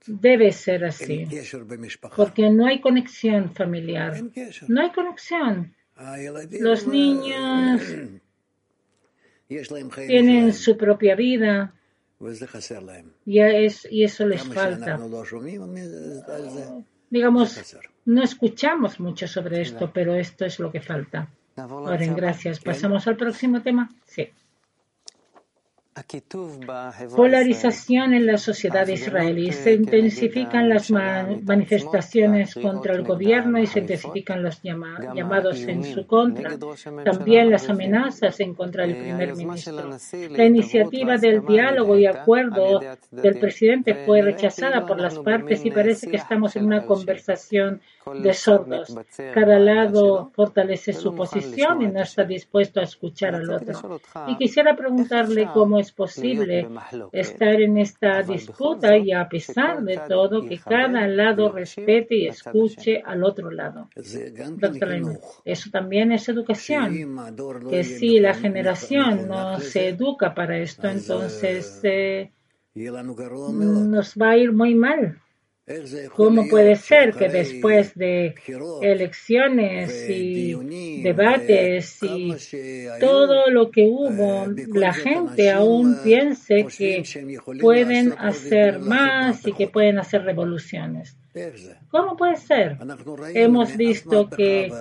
debe 0.07 0.51
ser 0.51 0.85
así, 0.85 1.27
porque 2.15 2.49
no 2.49 2.67
hay 2.67 2.79
conexión 2.79 3.53
familiar, 3.53 4.21
no 4.67 4.81
hay 4.81 4.91
conexión. 4.91 5.73
Los 6.59 6.87
niños 6.87 7.81
tienen 10.07 10.53
su 10.53 10.77
propia 10.77 11.15
vida 11.15 11.73
y, 13.25 13.39
y 13.39 14.03
eso 14.03 14.25
les 14.25 14.43
falta. 14.43 14.99
Digamos, 17.09 17.77
no 18.05 18.23
escuchamos 18.23 18.99
mucho 18.99 19.27
sobre 19.27 19.61
esto, 19.61 19.91
pero 19.93 20.15
esto 20.15 20.45
es 20.45 20.59
lo 20.59 20.71
que 20.71 20.81
falta. 20.81 21.29
Ahora, 21.55 22.05
gracias. 22.13 22.59
Pasamos 22.59 23.07
al 23.07 23.15
próximo 23.15 23.61
tema. 23.61 23.89
Sí. 24.05 24.29
Polarización 27.15 28.13
en 28.13 28.25
la 28.25 28.37
sociedad 28.37 28.85
israelí. 28.85 29.53
Se 29.53 29.73
intensifican 29.73 30.67
las 30.67 30.91
manifestaciones 30.91 32.53
contra 32.53 32.93
el 32.95 33.03
gobierno 33.03 33.59
y 33.59 33.67
se 33.67 33.79
intensifican 33.79 34.43
los 34.43 34.61
llamados 34.61 35.61
en 35.61 35.85
su 35.85 36.05
contra. 36.05 36.57
También 37.05 37.49
las 37.49 37.69
amenazas 37.69 38.41
en 38.41 38.53
contra 38.55 38.85
del 38.85 38.97
primer 38.97 39.37
ministro. 39.37 39.89
La 40.31 40.43
iniciativa 40.43 41.15
del 41.15 41.45
diálogo 41.45 41.97
y 41.97 42.05
acuerdo 42.07 42.81
del 43.11 43.39
presidente 43.39 43.95
fue 44.05 44.21
rechazada 44.21 44.85
por 44.85 44.99
las 44.99 45.17
partes 45.19 45.65
y 45.65 45.71
parece 45.71 46.09
que 46.09 46.17
estamos 46.17 46.57
en 46.57 46.65
una 46.65 46.85
conversación 46.85 47.79
de 48.13 48.33
sordos. 48.33 48.95
Cada 49.33 49.59
lado 49.59 50.29
fortalece 50.35 50.91
su 50.93 51.15
posición 51.15 51.81
y 51.81 51.87
no 51.87 52.01
está 52.01 52.23
dispuesto 52.23 52.79
a 52.81 52.83
escuchar 52.83 53.33
al 53.35 53.49
otro. 53.49 53.99
Y 54.27 54.37
quisiera 54.37 54.75
preguntarle 54.75 55.47
cómo 55.53 55.79
es 55.85 55.91
posible 55.91 56.67
estar 57.11 57.61
en 57.61 57.77
esta 57.77 58.21
disputa 58.23 58.97
y 58.97 59.11
a 59.11 59.27
pesar 59.29 59.83
de 59.83 59.99
todo 60.07 60.45
que 60.47 60.57
cada 60.57 61.07
lado 61.07 61.51
respete 61.51 62.15
y 62.15 62.27
escuche 62.27 63.01
al 63.05 63.23
otro 63.23 63.51
lado. 63.51 63.89
eso 65.45 65.69
también 65.71 66.11
es 66.11 66.27
educación. 66.29 67.15
Que 67.69 67.83
si 67.83 68.19
la 68.19 68.33
generación 68.33 69.27
no 69.27 69.59
se 69.59 69.89
educa 69.89 70.33
para 70.33 70.57
esto, 70.57 70.87
entonces 70.87 71.79
eh, 71.83 72.31
nos 72.73 74.15
va 74.15 74.29
a 74.31 74.37
ir 74.37 74.51
muy 74.51 74.75
mal. 74.75 75.21
¿Cómo 76.13 76.47
puede 76.47 76.75
ser 76.75 77.13
que 77.13 77.27
después 77.27 77.95
de 77.95 78.35
elecciones 78.83 80.07
y 80.07 81.01
debates 81.01 81.97
y 82.03 82.31
todo 82.99 83.49
lo 83.49 83.71
que 83.71 83.81
hubo, 83.83 84.45
la 84.73 84.93
gente 84.93 85.49
aún 85.49 85.97
piense 86.03 86.67
que 86.67 87.03
pueden 87.59 88.13
hacer 88.19 88.77
más 88.77 89.47
y 89.47 89.53
que 89.53 89.67
pueden 89.67 89.97
hacer 89.97 90.21
revoluciones? 90.21 91.17
¿Cómo 91.89 92.15
puede 92.15 92.35
ser? 92.35 92.77
Hemos 93.33 93.75
visto 93.75 94.29
que 94.29 94.71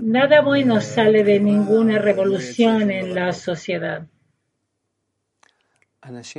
nada 0.00 0.40
bueno 0.40 0.80
sale 0.80 1.24
de 1.24 1.40
ninguna 1.40 1.98
revolución 1.98 2.90
en 2.90 3.14
la 3.14 3.32
sociedad. 3.34 4.06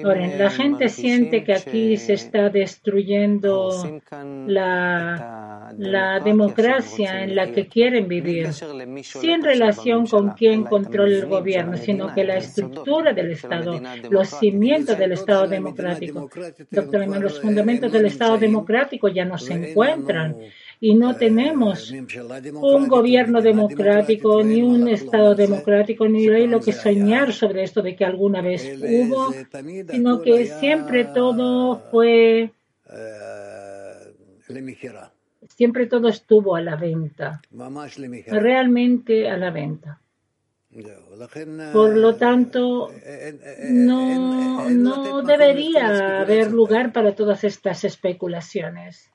Ahora, 0.03 0.27
la 0.27 0.49
gente 0.49 0.89
siente 0.89 1.45
que 1.45 1.53
aquí 1.53 1.95
se 1.95 2.13
está 2.13 2.49
destruyendo 2.49 4.01
la, 4.45 5.73
la 5.77 6.19
democracia 6.19 7.23
en 7.23 7.33
la 7.33 7.49
que 7.49 7.67
quieren 7.67 8.09
vivir, 8.09 8.49
sin 8.51 9.41
relación 9.41 10.05
con 10.05 10.31
quién 10.31 10.63
controla 10.63 11.15
el 11.15 11.27
gobierno, 11.27 11.77
sino 11.77 12.13
que 12.13 12.25
la 12.25 12.35
estructura 12.35 13.13
del 13.13 13.31
Estado, 13.31 13.81
los 14.09 14.31
cimientos 14.31 14.97
del 14.97 15.13
Estado 15.13 15.47
democrático. 15.47 16.29
Doctor, 16.69 17.07
los 17.21 17.39
fundamentos 17.39 17.89
del 17.89 18.07
Estado 18.07 18.37
democrático 18.37 19.07
ya 19.07 19.23
no 19.23 19.37
se 19.37 19.53
encuentran 19.53 20.35
y 20.83 20.95
no 20.95 21.15
tenemos 21.15 21.89
un 21.91 22.89
gobierno 22.89 23.41
democrático, 23.41 24.43
ni 24.43 24.61
un 24.61 24.89
Estado 24.89 25.33
democrático, 25.33 26.09
ni 26.09 26.27
hay 26.27 26.45
lo 26.45 26.59
que 26.59 26.73
soñar 26.73 27.31
sobre 27.31 27.63
esto 27.63 27.81
de 27.81 27.95
que 27.95 28.03
alguna 28.03 28.41
vez 28.41 28.69
hubo, 28.81 29.33
sino 29.89 30.21
que 30.21 30.45
siempre 30.45 31.05
todo 31.05 31.79
fue, 31.89 32.51
siempre 35.55 35.87
todo 35.87 36.09
estuvo 36.09 36.53
a 36.53 36.61
la 36.61 36.75
venta, 36.75 37.39
realmente 38.27 39.29
a 39.29 39.37
la 39.37 39.51
venta. 39.51 40.01
Por 41.71 41.95
lo 41.95 42.17
tanto, 42.17 42.89
no, 43.69 44.69
no 44.69 45.21
debería 45.21 46.19
haber 46.19 46.51
lugar 46.51 46.91
para 46.91 47.15
todas 47.15 47.45
estas 47.45 47.85
especulaciones. 47.85 49.09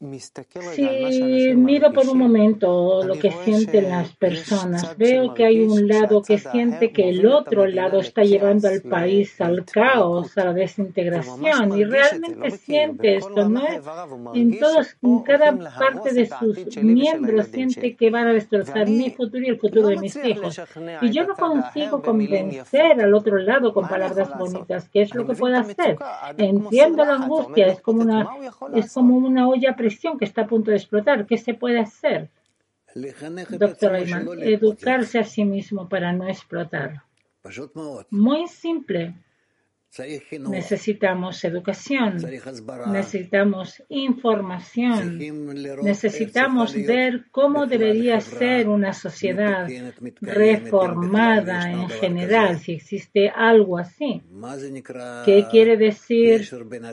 Si 0.00 1.54
miro 1.56 1.92
por 1.92 2.08
un 2.08 2.18
momento 2.18 3.02
lo 3.02 3.14
que 3.18 3.32
sienten 3.32 3.88
las 3.90 4.14
personas, 4.14 4.96
veo 4.96 5.34
que 5.34 5.44
hay 5.44 5.60
un 5.62 5.88
lado 5.88 6.22
que 6.22 6.38
siente 6.38 6.92
que 6.92 7.08
el 7.08 7.26
otro 7.26 7.66
lado 7.66 7.98
está 7.98 8.22
llevando 8.22 8.68
al 8.68 8.80
país 8.82 9.40
al 9.40 9.64
caos, 9.64 10.38
a 10.38 10.44
la 10.44 10.52
desintegración, 10.52 11.76
y 11.76 11.82
realmente 11.82 12.52
siente 12.52 13.16
esto, 13.16 13.48
¿no? 13.48 13.64
En, 14.34 14.60
todos, 14.60 14.96
en 15.02 15.18
cada 15.24 15.56
parte 15.56 16.14
de 16.14 16.26
sus 16.26 16.76
miembros 16.76 17.48
siente 17.48 17.96
que 17.96 18.10
van 18.10 18.28
a 18.28 18.32
destrozar 18.32 18.88
mi 18.88 19.10
futuro 19.10 19.42
y 19.42 19.48
el 19.48 19.58
futuro 19.58 19.88
de 19.88 19.96
mis 19.96 20.14
hijos. 20.14 20.60
Y 21.02 21.10
yo 21.10 21.26
no 21.26 21.34
consigo 21.34 22.02
convencer 22.02 23.00
al 23.00 23.14
otro 23.14 23.36
lado 23.38 23.72
con 23.72 23.88
palabras 23.88 24.30
bonitas, 24.38 24.88
¿qué 24.90 25.02
es 25.02 25.12
lo 25.12 25.26
que 25.26 25.34
puedo 25.34 25.56
hacer? 25.56 25.98
Entiendo 26.36 27.04
la 27.04 27.16
angustia, 27.16 27.66
es 27.66 27.80
como 27.80 28.02
una, 28.02 28.28
es 28.76 28.94
como 28.94 29.16
una 29.16 29.48
olla 29.48 29.74
que 30.18 30.24
está 30.24 30.42
a 30.42 30.46
punto 30.46 30.70
de 30.70 30.76
explotar. 30.76 31.26
¿Qué 31.26 31.38
se 31.38 31.54
puede 31.54 31.80
hacer? 31.80 32.28
Doctor 33.58 33.94
Ayman, 33.94 34.26
educarse 34.42 35.18
a 35.18 35.24
sí 35.24 35.44
mismo 35.44 35.88
para 35.88 36.12
no 36.12 36.28
explotar. 36.28 37.02
Muy 38.10 38.48
simple. 38.48 39.14
Necesitamos 40.50 41.44
educación, 41.44 42.18
necesitamos 42.92 43.82
información, 43.88 45.18
necesitamos 45.82 46.74
ver 46.74 47.24
cómo 47.32 47.66
debería 47.66 48.20
ser 48.20 48.68
una 48.68 48.92
sociedad 48.92 49.66
reformada 50.20 51.72
en 51.72 51.88
general, 51.88 52.58
si 52.58 52.74
existe 52.74 53.28
algo 53.28 53.78
así. 53.78 54.22
¿Qué 55.24 55.46
quiere 55.50 55.76
decir 55.76 56.48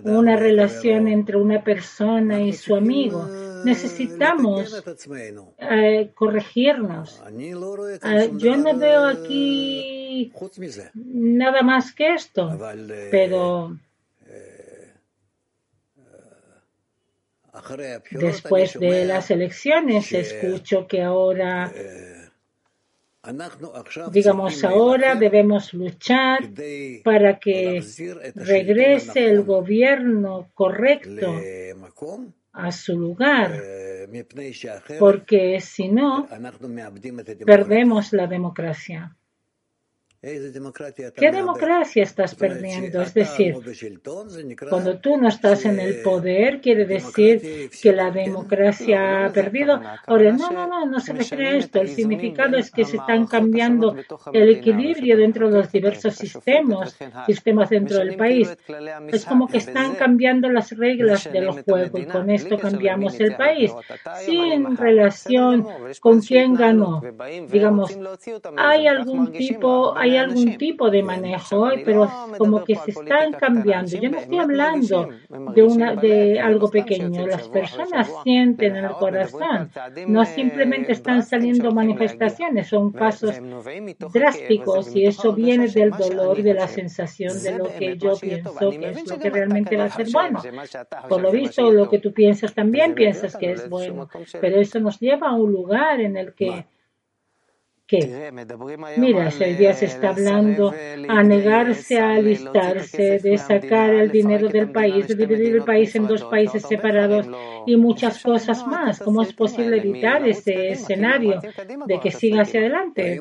una 0.06 0.36
relación 0.36 1.08
entre 1.08 1.38
una 1.38 1.64
persona 1.64 2.42
y 2.42 2.54
su 2.54 2.76
amigo? 2.76 3.30
Necesitamos 3.66 4.84
eh, 5.58 6.12
corregirnos. 6.14 7.22
Ah, 8.02 8.26
yo 8.38 8.58
no 8.58 8.78
veo 8.78 9.06
aquí 9.06 10.32
nada 10.94 11.62
más 11.64 11.94
que 11.94 12.14
esto, 12.14 12.58
pero 13.12 13.78
después 18.12 18.80
de 18.80 19.06
las 19.06 19.32
elecciones 19.32 20.12
escucho 20.12 20.88
que 20.88 21.02
ahora 21.02 21.72
Digamos, 24.12 24.64
ahora 24.64 25.16
debemos 25.16 25.74
luchar 25.74 26.48
para 27.04 27.40
que 27.40 27.84
regrese 28.36 29.26
el 29.26 29.44
gobierno 29.44 30.52
correcto 30.54 31.34
a 32.56 32.72
su 32.72 32.98
lugar, 32.98 33.52
porque 35.00 35.60
si 35.60 35.90
no, 35.90 36.28
perdemos 37.46 38.14
la 38.14 38.28
democracia. 38.28 39.16
¿Qué 41.16 41.32
democracia 41.32 42.02
estás 42.02 42.34
perdiendo? 42.34 43.04
Es 43.04 43.14
decir, 43.14 43.56
cuando 44.70 44.98
tú 44.98 45.18
no 45.18 45.28
estás 45.28 45.66
en 45.66 45.80
el 45.80 46.02
poder, 46.02 46.62
quiere 46.62 46.86
decir 46.86 47.70
que 47.70 47.94
la 47.94 48.10
democracia 48.10 49.26
ha 49.26 49.32
perdido. 49.32 49.80
Ahora, 50.08 50.32
no, 50.32 50.50
no, 50.50 50.66
no, 50.66 50.86
no 50.88 51.00
se 51.00 51.14
refiere 51.14 51.48
a 51.50 51.58
esto. 51.58 51.80
El 51.80 51.90
significado 51.90 52.58
es 52.58 52.72
que 52.72 52.86
se 52.86 52.98
están 52.98 53.28
cambiando 53.28 53.96
el 54.34 54.50
equilibrio 54.50 55.16
dentro 55.16 55.52
de 55.52 55.60
los 55.60 55.72
diversos 55.72 56.16
sistemas, 56.16 56.98
sistemas 57.28 57.70
dentro 57.70 58.00
del 58.00 58.16
país. 58.16 58.58
Es 59.10 59.26
como 59.26 59.48
que 59.48 59.58
están 59.58 59.94
cambiando 59.94 60.50
las 60.50 60.76
reglas 60.76 61.32
del 61.32 61.52
juego 61.52 62.00
y 62.00 62.06
con 62.08 62.32
esto 62.32 62.58
cambiamos 62.58 63.20
el 63.20 63.36
país, 63.36 63.72
sin 64.26 64.76
relación 64.76 65.68
con 66.00 66.20
quién 66.20 66.56
ganó. 66.56 67.00
Digamos, 67.52 67.96
hay 68.58 68.88
algún 68.88 69.32
tipo, 69.32 69.96
hay 69.96 70.15
algún 70.18 70.58
tipo 70.58 70.90
de 70.90 71.04
manejo, 71.04 71.70
pero 71.84 72.10
como 72.38 72.64
que 72.64 72.76
se 72.76 72.92
están 72.92 73.34
cambiando. 73.34 73.98
Yo 73.98 74.10
no 74.10 74.18
estoy 74.20 74.40
hablando 74.40 75.10
de, 75.54 75.64
una, 75.64 75.96
de 75.96 76.40
algo 76.40 76.70
pequeño. 76.70 77.26
Las 77.28 77.48
personas 77.50 78.12
sienten 78.24 78.76
en 78.76 78.86
el 78.86 78.92
corazón. 78.92 79.70
No 80.08 80.26
simplemente 80.26 80.94
están 80.94 81.24
saliendo 81.24 81.72
manifestaciones, 81.72 82.68
son 82.68 82.92
pasos 82.92 83.36
drásticos 84.14 84.96
y 84.96 85.06
eso 85.06 85.34
viene 85.34 85.68
del 85.68 85.92
dolor 85.92 86.40
y 86.40 86.44
de 86.44 86.54
la 86.54 86.68
sensación 86.68 87.42
de 87.42 87.58
lo 87.58 87.66
que 87.66 87.98
yo 87.98 88.14
pienso 88.20 88.54
que 88.70 88.90
es 88.90 89.10
lo 89.10 89.20
que 89.20 89.30
realmente 89.30 89.78
va 89.78 89.86
a 89.86 89.90
ser 89.90 90.08
bueno. 90.12 90.42
Por 91.08 91.22
lo 91.22 91.32
visto, 91.32 91.72
lo 91.72 91.90
que 91.90 92.00
tú 92.00 92.14
piensas 92.14 92.54
también 92.54 92.94
piensas 92.94 93.36
que 93.36 93.52
es 93.52 93.70
bueno, 93.70 94.10
pero 94.40 94.60
eso 94.60 94.80
nos 94.80 95.00
lleva 95.00 95.30
a 95.30 95.36
un 95.36 95.52
lugar 95.52 96.00
en 96.02 96.18
el 96.18 96.34
que 96.34 96.66
que, 97.88 98.32
mira, 98.98 99.30
si 99.30 99.44
el 99.44 99.58
día 99.58 99.74
se 99.74 99.86
está 99.86 100.10
hablando 100.10 100.74
a 101.08 101.24
negarse 101.24 102.00
a 102.00 102.16
alistarse, 102.16 103.20
de 103.20 103.38
sacar 103.38 103.94
el 103.94 104.10
dinero 104.10 104.50
del 104.50 104.72
país, 104.72 105.08
de 105.08 105.16
dividir 105.16 105.56
el 105.58 105.64
país 105.64 105.96
en 105.96 106.08
dos 106.08 106.24
países 106.24 106.64
separados 106.64 107.28
y 107.68 107.78
muchas 107.78 108.22
cosas 108.24 108.66
más. 108.66 109.00
¿Cómo 109.00 109.22
es 109.22 109.34
posible 109.34 109.78
evitar 109.78 110.28
ese 110.28 110.70
escenario 110.70 111.40
de 111.86 112.00
que 112.00 112.12
siga 112.12 112.42
hacia 112.42 112.62
adelante? 112.62 113.20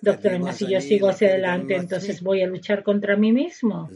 Doctor, 0.00 0.52
si 0.54 0.66
yo 0.66 0.80
sigo 0.80 1.08
hacia 1.08 1.28
adelante, 1.28 1.76
entonces 1.76 2.22
voy 2.22 2.42
a 2.42 2.46
luchar 2.46 2.82
contra 2.82 3.16
mí 3.16 3.32
mismo. 3.32 3.90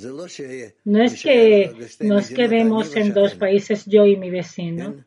No 0.84 1.02
es 1.02 1.22
que 1.22 1.72
nos 2.00 2.28
quedemos 2.28 2.96
en 2.96 3.14
dos 3.14 3.34
países, 3.34 3.86
yo 3.86 4.04
y 4.04 4.16
mi 4.16 4.30
vecino 4.30 5.04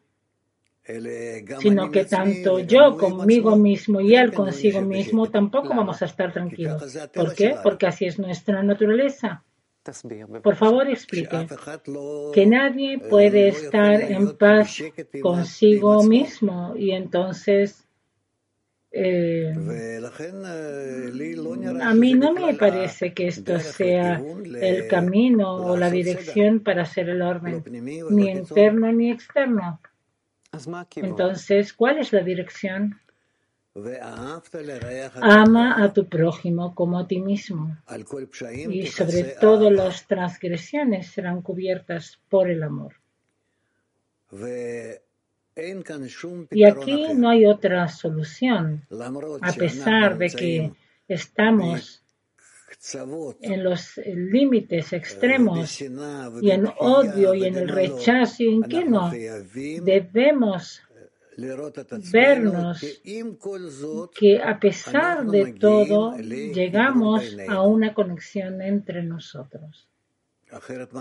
sino 1.59 1.89
que 1.89 2.05
tanto 2.05 2.59
yo 2.59 2.95
conmigo 2.97 3.55
mismo 3.55 4.01
y 4.01 4.15
él 4.15 4.31
consigo 4.31 4.81
mismo 4.81 5.29
tampoco 5.29 5.69
vamos 5.69 6.01
a 6.01 6.05
estar 6.05 6.31
tranquilos. 6.31 6.97
¿Por 7.13 7.33
qué? 7.33 7.55
Porque 7.63 7.87
así 7.87 8.05
es 8.05 8.19
nuestra 8.19 8.61
naturaleza. 8.61 9.43
Por 10.41 10.55
favor, 10.55 10.87
explique 10.89 11.47
que 12.33 12.45
nadie 12.45 12.97
puede 12.97 13.49
estar 13.49 14.01
en 14.01 14.35
paz 14.35 14.81
consigo 15.21 16.03
mismo 16.03 16.73
y 16.75 16.91
entonces 16.91 17.87
eh, 18.91 19.53
a 21.81 21.93
mí 21.93 22.13
no 22.13 22.33
me 22.33 22.53
parece 22.55 23.13
que 23.13 23.27
esto 23.27 23.59
sea 23.59 24.23
el 24.59 24.87
camino 24.87 25.55
o 25.55 25.77
la 25.77 25.91
dirección 25.91 26.61
para 26.61 26.83
hacer 26.83 27.09
el 27.09 27.21
orden, 27.21 27.63
ni 28.09 28.29
interno 28.29 28.91
ni 28.91 29.11
externo. 29.11 29.79
Entonces, 30.95 31.73
¿cuál 31.73 31.99
es 31.99 32.13
la 32.13 32.21
dirección? 32.21 32.99
Ama 35.21 35.83
a 35.83 35.91
tu 35.91 36.07
prójimo 36.07 36.73
como 36.73 36.97
a 36.99 37.07
ti 37.07 37.19
mismo. 37.19 37.77
Y 38.69 38.87
sobre 38.87 39.23
todo 39.41 39.69
las 39.69 40.07
transgresiones 40.07 41.07
serán 41.07 41.41
cubiertas 41.41 42.17
por 42.29 42.49
el 42.49 42.63
amor. 42.63 42.95
Y 46.51 46.63
aquí 46.63 47.13
no 47.15 47.29
hay 47.29 47.45
otra 47.45 47.87
solución, 47.89 48.85
a 49.41 49.53
pesar 49.53 50.17
de 50.17 50.29
que 50.29 50.71
estamos 51.07 52.04
en 53.41 53.63
los 53.63 53.97
límites 54.05 54.93
extremos 54.93 55.81
y 55.81 56.51
en 56.51 56.67
odio 56.77 57.33
y 57.33 57.45
en 57.45 57.55
el 57.55 57.69
rechazo 57.69 58.43
y 58.43 58.53
en 58.53 58.63
que 58.63 58.85
no 58.85 59.11
debemos 59.11 60.81
vernos 62.11 63.01
que 64.13 64.41
a 64.41 64.59
pesar 64.59 65.25
de 65.25 65.53
todo 65.53 66.17
llegamos 66.17 67.35
a 67.47 67.61
una 67.61 67.93
conexión 67.93 68.61
entre 68.61 69.03
nosotros. 69.03 69.87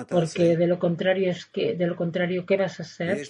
Porque 0.08 0.56
de 0.56 0.66
lo 0.66 0.78
contrario 0.78 1.30
es 1.30 1.44
que 1.44 1.74
de 1.74 1.86
lo 1.86 1.96
contrario 1.96 2.46
qué 2.46 2.56
vas 2.56 2.80
a 2.80 2.82
hacer? 2.82 3.26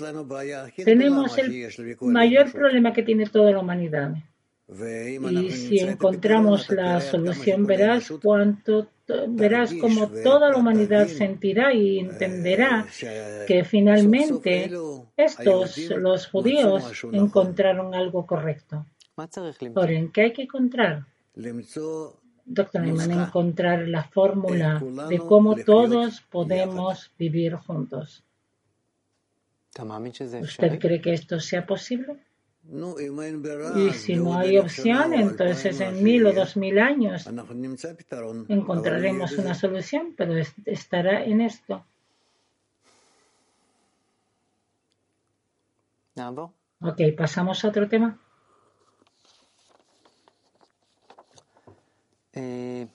Tenemos 0.76 1.36
el 1.38 1.68
mayor 2.00 2.52
problema 2.52 2.92
que 2.92 3.02
tiene 3.02 3.26
toda 3.26 3.50
la 3.50 3.58
humanidad. 3.58 4.14
Y 4.66 5.50
si 5.50 5.78
encontramos 5.78 6.70
la 6.70 7.00
solución, 7.00 7.66
verás 7.66 8.10
cuánto, 8.22 8.88
verás 9.28 9.74
como 9.74 10.08
toda 10.08 10.50
la 10.50 10.56
humanidad 10.56 11.06
sentirá 11.06 11.74
y 11.74 11.98
entenderá 11.98 12.86
que 13.46 13.64
finalmente 13.64 14.70
estos, 15.16 15.76
los 15.90 16.26
judíos, 16.28 17.04
encontraron 17.12 17.94
algo 17.94 18.26
correcto. 18.26 18.86
Ahora, 19.74 19.92
¿en 19.92 20.10
qué 20.10 20.22
hay 20.22 20.32
que 20.32 20.42
encontrar? 20.42 21.06
Doctor 22.46 22.82
Neyman, 22.82 23.10
encontrar 23.10 23.88
la 23.88 24.04
fórmula 24.04 24.82
de 25.08 25.18
cómo 25.18 25.56
todos 25.56 26.22
podemos 26.30 27.12
vivir 27.18 27.54
juntos. 27.54 28.24
¿Usted 30.40 30.78
cree 30.78 31.00
que 31.00 31.12
esto 31.12 31.40
sea 31.40 31.66
posible? 31.66 32.16
Y 33.76 33.92
si 33.92 34.16
no 34.16 34.38
hay 34.38 34.58
opción, 34.58 35.12
entonces 35.14 35.80
en 35.80 36.02
mil 36.02 36.26
o 36.26 36.32
dos 36.32 36.56
mil 36.56 36.78
años 36.78 37.28
encontraremos 38.48 39.32
una 39.32 39.54
solución, 39.54 40.14
pero 40.16 40.34
estará 40.64 41.24
en 41.24 41.42
esto. 41.42 41.84
Ok, 46.80 47.00
pasamos 47.16 47.64
a 47.64 47.68
otro 47.68 47.88
tema. 47.88 48.18
Eh, 52.32 52.88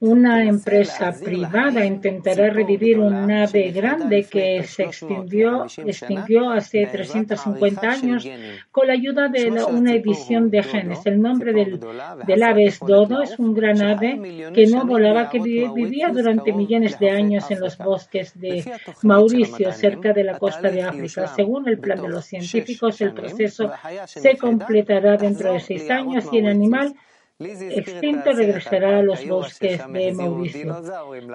una 0.00 0.44
empresa 0.44 1.12
privada 1.12 1.84
intentará 1.84 2.50
revivir 2.50 2.98
un 2.98 3.26
nave 3.26 3.70
grande 3.70 4.24
que 4.24 4.62
se 4.64 4.84
extinguió, 4.84 5.64
extinguió 5.64 6.50
hace 6.50 6.86
350 6.86 7.88
años 7.88 8.28
con 8.70 8.86
la 8.86 8.94
ayuda 8.94 9.28
de 9.28 9.50
una 9.50 9.94
edición 9.94 10.50
de 10.50 10.62
genes. 10.62 11.04
El 11.06 11.20
nombre 11.20 11.52
del, 11.52 11.80
del 12.26 12.42
ave 12.42 12.64
es 12.64 12.78
Dodo, 12.80 13.22
es 13.22 13.38
un 13.38 13.54
gran 13.54 13.82
ave 13.82 14.50
que 14.54 14.66
no 14.66 14.86
volaba, 14.86 15.28
que 15.28 15.40
vivía 15.40 16.08
durante 16.08 16.52
millones 16.52 16.98
de 16.98 17.10
años 17.10 17.50
en 17.50 17.60
los 17.60 17.78
bosques 17.78 18.38
de 18.38 18.64
Mauricio, 19.02 19.72
cerca 19.72 20.12
de 20.12 20.24
la 20.24 20.38
costa 20.38 20.70
de 20.70 20.82
África. 20.82 21.26
Según 21.28 21.68
el 21.68 21.78
plan 21.78 22.00
de 22.00 22.08
los 22.08 22.24
científicos, 22.24 23.00
el 23.00 23.12
proceso 23.12 23.70
se 24.06 24.36
completará 24.36 25.16
dentro 25.16 25.52
de 25.52 25.60
seis 25.60 25.90
años 25.90 26.24
y 26.32 26.38
el 26.38 26.48
animal 26.48 26.94
extinto 27.38 28.32
regresará 28.32 28.98
a 28.98 29.02
los 29.02 29.26
bosques 29.26 29.80
de 29.92 30.12
Mauricio. 30.12 30.82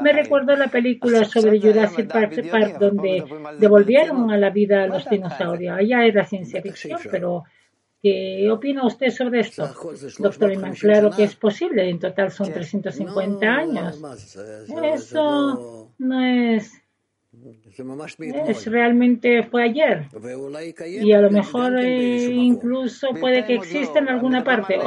Me 0.02 0.14
recuerdo 0.14 0.56
la 0.56 0.68
película 0.68 1.26
sobre 1.26 1.60
Jurassic 1.60 2.12
Park, 2.12 2.78
donde 2.80 3.24
devolvieron 3.60 4.32
a 4.32 4.38
la 4.38 4.50
vida 4.50 4.84
a 4.84 4.88
los 4.88 5.08
dinosaurios. 5.10 5.78
Allá 5.78 6.06
era 6.06 6.26
ciencia 6.26 6.62
ficción, 6.62 7.00
pero 7.10 7.44
¿qué 8.02 8.50
opina 8.52 8.86
usted 8.86 9.10
sobre 9.10 9.42
esto? 9.42 9.70
Doctor 10.18 10.52
Iman, 10.54 10.74
claro 10.74 11.12
que 11.12 11.24
es 11.24 11.36
posible. 11.36 11.88
En 11.88 12.00
total 12.00 12.32
son 12.32 12.52
350 12.52 13.48
años. 13.48 14.02
Eso 14.84 15.92
no 16.00 16.26
es 16.26 16.81
es 18.48 18.66
realmente 18.66 19.44
fue 19.44 19.64
ayer 19.64 20.08
y 21.02 21.12
a 21.14 21.22
lo 21.22 21.32
mejor 21.32 21.78
eh, 21.80 22.26
incluso 22.26 23.10
puede 23.20 23.46
que 23.46 23.56
exista 23.56 24.00
en 24.00 24.10
alguna 24.10 24.44
parte. 24.44 24.80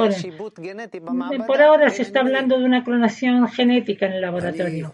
por 1.47 1.61
ahora 1.61 1.89
se 1.89 2.03
está 2.03 2.21
hablando 2.21 2.57
de 2.57 2.65
una 2.65 2.83
clonación 2.83 3.47
genética 3.47 4.05
en 4.05 4.13
el 4.13 4.21
laboratorio. 4.21 4.91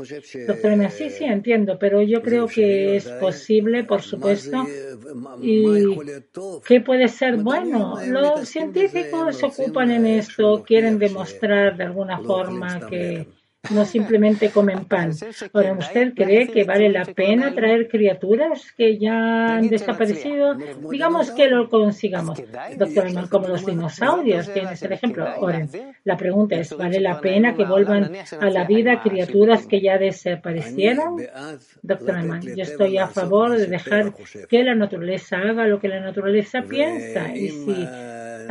Doctor, 0.47 0.91
sí, 0.91 1.09
sí, 1.09 1.25
entiendo, 1.25 1.77
pero 1.79 2.01
yo 2.01 2.21
creo 2.21 2.47
que 2.47 2.95
es 2.95 3.07
posible, 3.07 3.83
por 3.83 4.01
supuesto, 4.01 4.65
y 5.41 5.95
que 6.65 6.81
puede 6.81 7.07
ser 7.07 7.37
bueno. 7.37 7.95
Los 8.05 8.47
científicos 8.47 9.37
se 9.37 9.45
ocupan 9.45 9.91
en 9.91 10.05
esto, 10.05 10.63
quieren 10.63 10.99
demostrar 10.99 11.77
de 11.77 11.83
alguna 11.83 12.19
forma 12.19 12.87
que 12.87 13.27
no 13.69 13.85
simplemente 13.85 14.49
comen 14.49 14.85
pan. 14.91 15.11
Ahora, 15.53 15.73
¿usted 15.73 16.13
cree 16.13 16.47
que 16.47 16.63
vale 16.63 16.89
la 16.89 17.05
pena 17.05 17.53
traer 17.53 17.87
criaturas 17.87 18.71
que 18.75 18.97
ya 18.97 19.55
han 19.55 19.69
desaparecido? 19.69 20.55
Digamos 20.89 21.31
que 21.31 21.47
lo 21.47 21.69
consigamos. 21.69 22.41
Doctor 22.77 23.29
como 23.29 23.47
los 23.47 23.65
dinosaurios, 23.65 24.51
tienes 24.53 24.81
el 24.83 24.93
ejemplo. 24.93 25.27
Ahora, 25.27 25.67
la 26.03 26.17
pregunta 26.17 26.55
es, 26.55 26.75
¿vale 26.75 26.99
la 26.99 27.19
pena 27.21 27.55
que 27.55 27.65
vuelvan 27.65 28.11
a 28.39 28.49
la 28.49 28.65
vida 28.65 29.01
criaturas 29.01 29.67
que 29.67 29.81
ya 29.81 29.97
desaparecieron? 29.97 31.17
Doctor 31.81 32.15
Ayman, 32.15 32.41
yo 32.41 32.63
estoy 32.63 32.97
a 32.97 33.07
favor 33.07 33.57
de 33.57 33.67
dejar 33.67 34.13
que 34.49 34.63
la 34.63 34.75
naturaleza 34.75 35.37
haga 35.37 35.67
lo 35.67 35.79
que 35.79 35.87
la 35.87 35.99
naturaleza 35.99 36.63
piensa. 36.63 37.35
Y 37.35 37.49
si 37.49 37.87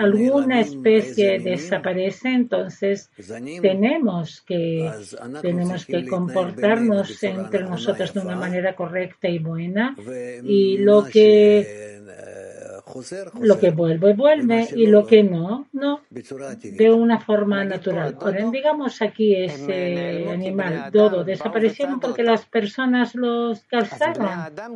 alguna 0.01 0.61
especie 0.61 1.39
desaparece, 1.39 2.31
entonces 2.31 3.11
tenemos 3.61 4.41
que, 4.43 4.91
tenemos 5.43 5.85
que 5.85 6.07
comportarnos 6.07 7.23
entre 7.23 7.65
nosotros 7.65 8.15
de 8.15 8.21
una 8.21 8.37
manera 8.37 8.75
correcta 8.75 9.29
y 9.29 9.39
buena. 9.39 9.95
Y 10.43 10.79
lo 10.79 11.05
que 11.05 12.01
lo 13.41 13.59
que 13.59 13.71
vuelve, 13.71 14.15
vuelve 14.15 14.69
y 14.75 14.87
lo 14.87 15.07
que 15.07 15.23
no, 15.23 15.67
no, 15.73 16.01
de 16.11 16.91
una 16.91 17.21
forma 17.21 17.65
natural. 17.65 18.17
Ahora, 18.21 18.51
digamos 18.51 19.03
aquí 19.03 19.35
ese 19.35 20.27
animal, 20.31 20.91
dodo, 20.93 21.25
desaparecieron 21.25 22.01
porque 22.01 22.23
las 22.23 22.45
personas 22.47 23.15
los 23.15 23.61
causaron. 23.65 24.29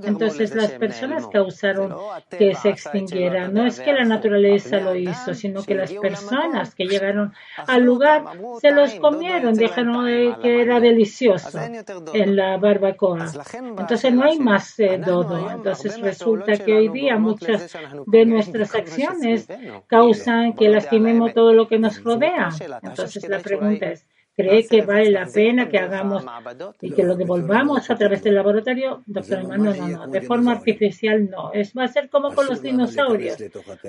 Entonces 0.03 0.55
las 0.55 0.73
personas 0.73 1.27
causaron 1.29 1.95
que 2.31 2.55
se 2.55 2.71
extinguiera. 2.71 3.49
No 3.49 3.67
es 3.67 3.81
que 3.81 3.93
la 3.93 4.05
naturaleza 4.05 4.79
lo 4.81 4.95
hizo, 4.95 5.35
sino 5.35 5.63
que 5.63 5.75
las 5.75 5.93
personas 5.93 6.75
que 6.75 6.85
llegaron 6.85 7.33
al 7.67 7.83
lugar 7.83 8.25
se 8.61 8.71
los 8.71 8.95
comieron, 8.95 9.55
dejaron 9.55 9.85
que 10.41 10.63
era 10.63 10.81
delicioso 10.81 11.59
en 12.13 12.37
la 12.37 12.57
barbacoa. 12.57 13.27
Entonces 13.79 14.13
no 14.13 14.25
hay 14.25 14.39
más 14.39 14.79
eh, 14.79 14.99
dodo. 15.05 15.51
Entonces 15.51 16.01
resulta 16.01 16.57
que 16.57 16.75
hoy 16.75 16.89
día 16.89 17.19
muchas 17.19 17.77
de 18.07 18.27
nuestras 18.27 18.75
acciones 18.75 19.49
causan 19.87 20.55
que 20.55 20.69
lastimemos 20.69 21.33
todo 21.35 21.53
lo 21.53 21.69
que 21.69 21.79
nos 21.79 22.03
rodea. 22.03 22.51
Entonces 22.83 23.29
la 23.29 23.39
pregunta 23.41 23.91
es, 23.91 24.07
¿cree 24.37 24.67
que 24.67 24.83
vale 24.83 25.11
la 25.11 25.27
pena 25.27 25.69
que 25.69 25.79
hagamos 25.79 26.25
y 26.81 26.91
que 26.93 27.05
lo 27.05 27.15
devolvamos 27.15 27.91
a 27.91 27.97
través 27.97 28.23
del 28.23 28.35
laboratorio? 28.35 29.03
Doctor 29.07 29.45
no, 29.45 29.57
no, 29.57 29.89
no, 29.89 30.07
de 30.09 30.21
forma 30.23 30.53
artificial 30.53 31.31
no. 31.31 31.53
Es, 31.53 31.73
va 31.77 31.85
a 31.85 31.89
ser 31.89 32.09
como 32.09 32.35
con 32.35 32.47
los 32.47 32.61
dinosaurios. 32.61 33.37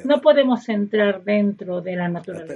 No 0.03 0.21
podemos 0.21 0.67
entrar 0.69 1.23
dentro 1.23 1.81
de 1.81 1.95
la 1.95 2.07
naturaleza. 2.07 2.55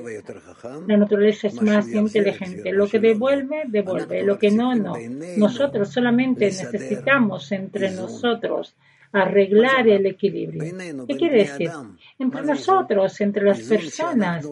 La 0.88 0.97
naturaleza 0.97 1.47
es 1.47 1.62
más 1.62 1.89
inteligente. 1.89 2.72
Lo 2.72 2.88
que 2.88 2.99
devuelve, 2.99 3.64
devuelve. 3.68 4.24
Lo 4.24 4.38
que 4.38 4.51
no, 4.51 4.76
no. 4.76 4.93
Nosotros 5.38 5.89
solamente 5.89 6.45
necesitamos 6.45 7.51
entre 7.51 7.91
nosotros 7.91 8.76
arreglar 9.12 9.88
el 9.88 10.05
equilibrio. 10.05 10.64
¿Qué 11.07 11.18
quiere 11.18 11.39
decir? 11.39 11.72
Entre 12.18 12.43
nosotros, 12.43 13.20
entre 13.22 13.43
las 13.43 13.62
personas, 13.62 14.45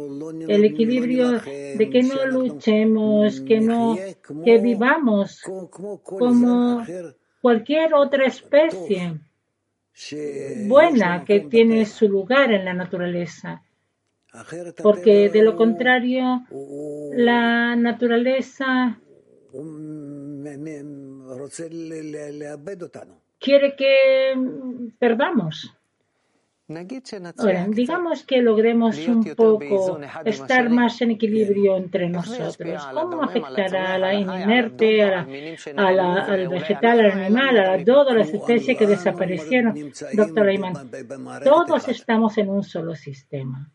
el 0.47 0.65
equilibrio 0.65 1.39
de 1.39 1.89
que 1.91 2.03
no 2.03 2.25
luchemos, 2.25 3.41
que 3.41 3.59
no, 3.59 3.97
que 4.43 4.57
vivamos 4.57 5.41
como 6.03 6.83
cualquier 7.41 7.93
otra 7.93 8.25
especie 8.25 9.19
buena 10.67 11.23
que 11.25 11.41
tiene 11.41 11.85
su 11.85 12.07
lugar 12.07 12.51
en 12.51 12.65
la 12.65 12.73
naturaleza. 12.73 13.63
Porque 14.83 15.29
de 15.29 15.41
lo 15.41 15.55
contrario, 15.55 16.45
la 17.13 17.75
naturaleza 17.75 18.99
quiere 23.39 23.75
que 23.75 24.35
perdamos. 24.99 25.73
Ahora, 27.37 27.65
digamos 27.69 28.25
que 28.25 28.41
logremos 28.41 28.97
un 29.07 29.23
poco 29.35 30.01
estar 30.25 30.69
más 30.69 31.01
en 31.01 31.11
equilibrio 31.11 31.77
entre 31.77 32.09
nosotros. 32.09 32.85
¿Cómo 32.91 33.23
afectará 33.23 33.93
a 33.93 33.97
la 33.97 34.13
inerte, 34.13 35.01
a 35.01 35.91
la, 35.91 36.25
al 36.25 36.49
vegetal, 36.49 36.99
al 36.99 37.11
animal, 37.11 37.57
a 37.57 37.83
todas 37.85 38.13
las 38.17 38.33
especies 38.33 38.77
que 38.77 38.85
desaparecieron? 38.85 39.73
Doctor 40.13 40.49
Ayman, 40.49 40.91
todos 41.41 41.87
estamos 41.87 42.37
en 42.37 42.49
un 42.49 42.63
solo 42.63 42.95
sistema. 42.95 43.71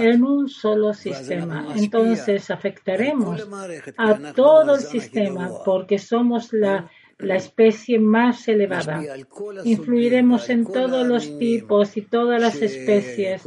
En 0.00 0.24
un 0.24 0.48
solo 0.48 0.92
sistema. 0.94 1.74
Entonces 1.76 2.50
afectaremos 2.50 3.48
a 3.96 4.32
todo 4.32 4.74
el 4.74 4.80
sistema 4.80 5.50
porque 5.64 5.98
somos 5.98 6.52
la 6.52 6.90
la 7.18 7.36
especie 7.36 7.98
más 7.98 8.46
elevada. 8.48 9.02
Influiremos 9.64 10.48
en 10.50 10.64
todos 10.64 11.06
los 11.06 11.38
tipos 11.38 11.96
y 11.96 12.02
todas 12.02 12.40
las 12.40 12.62
especies 12.62 13.42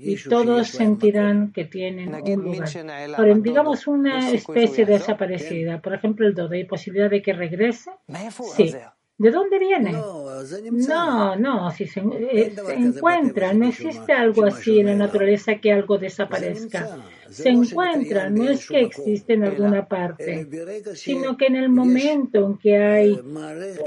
y 0.00 0.16
todos 0.28 0.68
sentirán 0.68 1.52
que 1.52 1.64
tienen 1.66 2.14
un 2.14 2.42
lugar. 2.42 2.68
Ahora, 3.16 3.34
digamos 3.34 3.86
una 3.86 4.30
especie 4.30 4.86
desaparecida, 4.86 5.80
por 5.80 5.94
ejemplo 5.94 6.26
el 6.26 6.34
dodo, 6.34 6.54
¿hay 6.54 6.64
posibilidad 6.64 7.10
de 7.10 7.22
que 7.22 7.32
regrese? 7.32 7.90
Sí. 8.56 8.74
¿De 9.22 9.30
dónde 9.30 9.56
viene? 9.60 9.92
No, 9.92 11.36
no, 11.36 11.70
si 11.70 11.86
se, 11.86 12.00
eh, 12.00 12.52
encuentra, 12.76 13.54
no 13.54 13.68
existe 13.68 14.12
algo 14.12 14.44
así 14.46 14.80
en 14.80 14.86
la 14.86 14.96
naturaleza 14.96 15.60
que 15.60 15.70
algo 15.70 15.96
desaparezca. 15.96 16.98
Se 17.30 17.50
encuentra, 17.50 18.28
no 18.28 18.48
es 18.48 18.66
que 18.66 18.80
existe 18.80 19.34
en 19.34 19.44
alguna 19.44 19.86
parte, 19.86 20.48
sino 20.94 21.36
que 21.36 21.46
en 21.46 21.54
el 21.54 21.68
momento 21.68 22.44
en 22.44 22.58
que 22.58 22.76
hay 22.76 23.20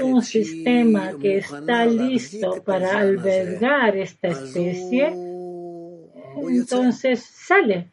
un 0.02 0.22
sistema 0.22 1.18
que 1.20 1.36
está 1.36 1.84
listo 1.84 2.62
para 2.64 2.98
albergar 2.98 3.94
esta 3.94 4.28
especie, 4.28 5.12
entonces 6.48 7.22
sale. 7.22 7.92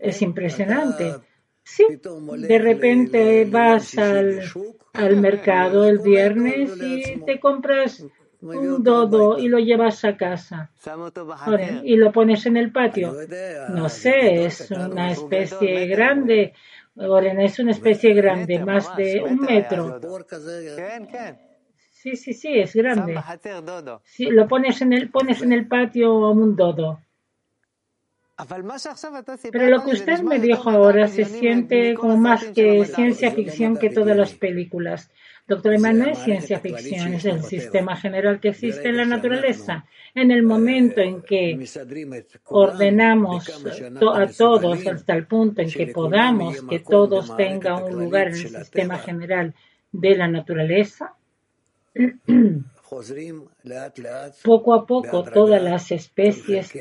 Es 0.00 0.20
impresionante. 0.20 1.14
Sí, 1.70 1.84
de 2.48 2.58
repente 2.58 3.44
vas 3.44 3.98
al 3.98 4.40
al 4.94 5.16
mercado 5.18 5.84
el 5.86 5.98
viernes 5.98 6.72
y 6.80 7.20
te 7.26 7.38
compras 7.38 8.04
un 8.40 8.82
dodo 8.82 9.38
y 9.38 9.48
lo 9.48 9.58
llevas 9.58 10.02
a 10.04 10.16
casa 10.16 10.70
y 11.84 11.96
lo 11.96 12.10
pones 12.10 12.46
en 12.46 12.56
el 12.56 12.72
patio. 12.72 13.14
No 13.68 13.88
sé, 13.90 14.46
es 14.46 14.70
una 14.70 15.12
especie 15.12 15.86
grande. 15.86 16.54
Oren, 16.96 17.38
es 17.40 17.58
una 17.58 17.72
especie 17.72 18.14
grande, 18.14 18.58
más 18.58 18.96
de 18.96 19.22
un 19.22 19.40
metro. 19.40 20.00
Sí, 21.90 22.16
sí, 22.16 22.32
sí, 22.32 22.58
es 22.58 22.74
grande. 22.74 23.20
Sí, 24.04 24.24
lo 24.30 24.48
pones 24.48 24.80
en 24.80 24.92
el, 24.94 25.10
pones 25.10 25.42
en 25.42 25.52
el 25.52 25.68
patio 25.68 26.30
un 26.30 26.56
dodo. 26.56 27.00
Pero 29.50 29.66
lo 29.66 29.84
que 29.84 29.90
usted 29.90 30.20
me 30.20 30.38
dijo 30.38 30.70
ahora 30.70 31.08
se 31.08 31.24
siente 31.24 31.94
como 31.94 32.16
más 32.16 32.44
que 32.44 32.84
ciencia 32.84 33.32
ficción 33.32 33.76
que 33.76 33.90
todas 33.90 34.16
las 34.16 34.32
películas. 34.34 35.10
Doctor 35.48 35.74
Eman, 35.74 35.98
no 35.98 36.06
es 36.06 36.18
ciencia 36.18 36.60
ficción, 36.60 37.14
es 37.14 37.24
el 37.24 37.42
sistema 37.42 37.96
general 37.96 38.38
que 38.38 38.50
existe 38.50 38.90
en 38.90 38.98
la 38.98 39.06
naturaleza. 39.06 39.86
En 40.14 40.30
el 40.30 40.44
momento 40.44 41.00
en 41.00 41.22
que 41.22 41.58
ordenamos 42.44 43.48
a 44.14 44.26
todos 44.26 44.86
hasta 44.86 45.14
el 45.14 45.26
punto 45.26 45.62
en 45.62 45.70
que 45.70 45.88
podamos 45.88 46.62
que 46.62 46.78
todos 46.78 47.36
tengan 47.36 47.82
un 47.82 48.04
lugar 48.04 48.28
en 48.28 48.34
el 48.34 48.48
sistema 48.48 48.98
general 48.98 49.54
de 49.90 50.16
la 50.16 50.28
naturaleza, 50.28 51.14
poco 54.44 54.74
a 54.74 54.86
poco 54.86 55.24
todas 55.24 55.62
las 55.62 55.90
especies 55.90 56.72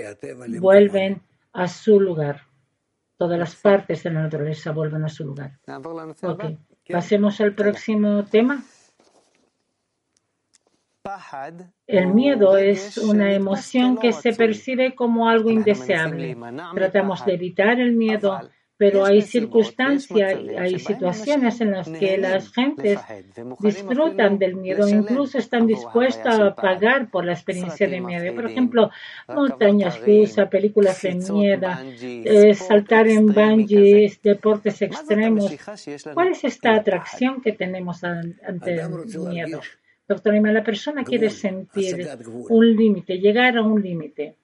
vuelven 0.59 1.21
a 1.57 1.67
su 1.67 1.99
lugar. 1.99 2.43
Todas 3.17 3.39
las 3.39 3.55
partes 3.55 4.03
de 4.03 4.11
la 4.11 4.21
naturaleza 4.21 4.71
vuelven 4.71 5.03
a 5.03 5.09
su 5.09 5.25
lugar. 5.25 5.57
Okay. 6.21 6.59
Pasemos 6.87 7.41
al 7.41 7.55
próximo 7.55 8.23
tema. 8.25 8.63
El 11.87 12.13
miedo 12.13 12.57
es 12.57 12.99
una 12.99 13.33
emoción 13.33 13.97
que 13.97 14.13
se 14.13 14.33
percibe 14.33 14.93
como 14.93 15.27
algo 15.27 15.49
indeseable. 15.49 16.37
Tratamos 16.75 17.25
de 17.25 17.33
evitar 17.33 17.79
el 17.79 17.93
miedo 17.93 18.39
pero 18.77 19.05
hay 19.05 19.21
circunstancias, 19.23 20.39
hay 20.57 20.77
situaciones 20.77 21.59
en 21.61 21.71
las 21.71 21.89
que 21.89 22.17
las 22.17 22.53
gentes 22.53 22.99
disfrutan 23.59 24.37
del 24.37 24.55
miedo, 24.55 24.87
incluso 24.87 25.39
están 25.39 25.65
dispuestas 25.65 26.39
a 26.39 26.53
pagar 26.53 27.09
por 27.09 27.25
la 27.25 27.33
experiencia 27.33 27.87
de 27.87 27.99
miedo. 27.99 28.35
Por 28.35 28.49
ejemplo, 28.49 28.91
montañas 29.27 29.99
rusas, 30.05 30.47
películas 30.49 31.01
de 31.01 31.15
miedo, 31.15 31.67
eh, 32.01 32.53
saltar 32.53 33.07
en 33.07 33.25
bungee, 33.27 34.11
deportes 34.21 34.81
extremos. 34.83 35.51
¿Cuál 36.13 36.29
es 36.29 36.43
esta 36.43 36.75
atracción 36.75 37.41
que 37.41 37.53
tenemos 37.53 38.03
ante 38.03 38.75
el 38.75 38.89
miedo? 39.27 39.59
Doctor 40.07 40.35
la 40.35 40.63
persona 40.63 41.03
quiere 41.03 41.29
sentir 41.29 42.07
un 42.49 42.75
límite, 42.75 43.17
llegar 43.17 43.57
a 43.57 43.63
un 43.63 43.81
límite 43.81 44.35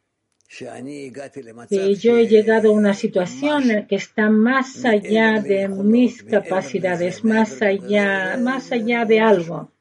que 1.70 1.96
yo 1.96 2.18
he 2.18 2.28
llegado 2.28 2.70
a 2.70 2.72
una 2.72 2.94
situación 2.94 3.88
que 3.88 3.96
está 3.96 4.30
más 4.30 4.86
allá 4.86 5.42
de 5.42 5.68
mis 5.68 6.24
capacidades, 6.24 7.24
más 7.24 7.62
allá, 7.62 8.38
más 8.38 8.72
allá 8.72 9.06
de 9.06 9.20
algo. 9.20 9.72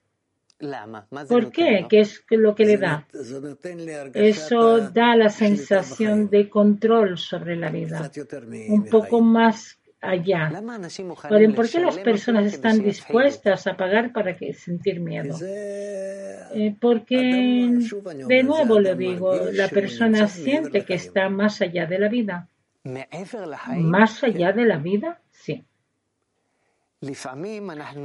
¿Por 1.29 1.51
qué? 1.51 1.87
¿Qué 1.89 2.01
es 2.01 2.25
lo 2.31 2.55
que 2.55 2.65
le 2.65 2.77
da? 2.79 3.07
Eso 4.15 4.91
da 4.91 5.17
la 5.17 5.29
sensación 5.29 6.31
de 6.31 6.49
control 6.49 7.19
sobre 7.19 7.57
la 7.57 7.69
vida, 7.69 8.11
un 8.69 8.87
poco 8.87 9.21
más 9.21 9.79
allá. 10.03 10.50
¿por 11.55 11.70
qué 11.70 11.80
las 11.80 11.98
personas 11.98 12.53
están 12.53 12.82
dispuestas 12.82 13.66
a 13.66 13.76
pagar 13.76 14.12
para 14.12 14.36
que 14.36 14.53
sentir 14.53 15.00
miedo? 15.00 15.36
Eh, 15.40 16.74
porque, 16.78 17.70
de 18.28 18.42
nuevo 18.42 18.80
lo 18.80 18.94
digo, 18.94 19.34
la 19.53 19.68
persona 19.68 20.26
siente 20.26 20.84
que 20.84 20.94
está 20.94 21.30
más 21.30 21.62
allá 21.62 21.86
de 21.86 21.98
la 21.98 22.09
vida. 22.09 22.48
¿Más 23.76 24.24
allá 24.24 24.53
de 24.53 24.66
la 24.66 24.76
vida? 24.76 25.22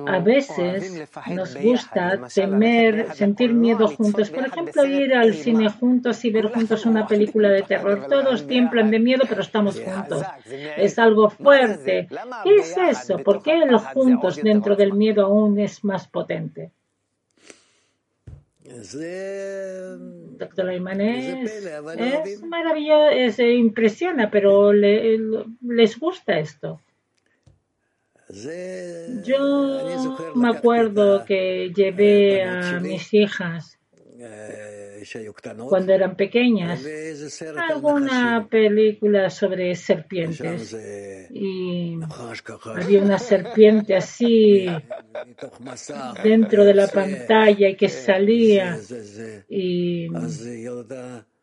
A 0.07 0.19
veces 0.19 1.07
nos 1.29 1.55
gusta 1.55 2.19
temer, 2.33 3.13
sentir 3.13 3.53
miedo 3.53 3.87
juntos. 3.89 4.31
Por 4.31 4.47
ejemplo, 4.47 4.85
ir 4.85 5.13
al 5.13 5.35
cine 5.35 5.69
juntos 5.69 6.25
y 6.25 6.31
ver 6.31 6.47
juntos 6.47 6.83
una 6.87 7.05
película 7.05 7.49
de 7.49 7.61
terror. 7.61 8.07
Todos 8.09 8.47
tiemblan 8.47 8.89
de 8.89 8.97
miedo, 8.97 9.25
pero 9.29 9.41
estamos 9.41 9.79
juntos. 9.79 10.25
Es 10.77 10.97
algo 10.97 11.29
fuerte. 11.29 12.07
¿Qué 12.43 12.55
es 12.55 12.75
eso? 12.75 13.19
¿Por 13.19 13.43
qué 13.43 13.57
los 13.67 13.85
juntos 13.85 14.37
dentro 14.37 14.75
del 14.75 14.93
miedo 14.93 15.25
aún 15.25 15.59
es 15.59 15.83
más 15.83 16.07
potente? 16.07 16.71
Doctor 20.39 20.69
Aymanes, 20.69 21.67
es 21.99 22.43
maravilloso, 22.43 23.43
impresiona, 23.43 24.31
pero 24.31 24.73
les 24.73 25.99
gusta 25.99 26.39
esto. 26.39 26.81
Yo 28.29 30.33
me 30.35 30.49
acuerdo 30.49 31.23
que 31.23 31.71
llevé 31.73 32.43
a 32.43 32.79
mis 32.79 33.13
hijas 33.13 33.77
cuando 35.69 35.93
eran 35.93 36.15
pequeñas. 36.15 36.83
Alguna 37.69 38.47
película 38.49 39.29
sobre 39.29 39.75
serpientes. 39.75 40.75
y 41.31 41.97
había 42.75 43.01
una 43.01 43.19
serpiente 43.19 43.95
así 43.95 44.67
dentro 46.23 46.65
de 46.65 46.73
la 46.73 46.87
pantalla 46.87 47.69
y 47.69 47.75
que 47.75 47.89
salía. 47.89 48.77
y 49.49 50.07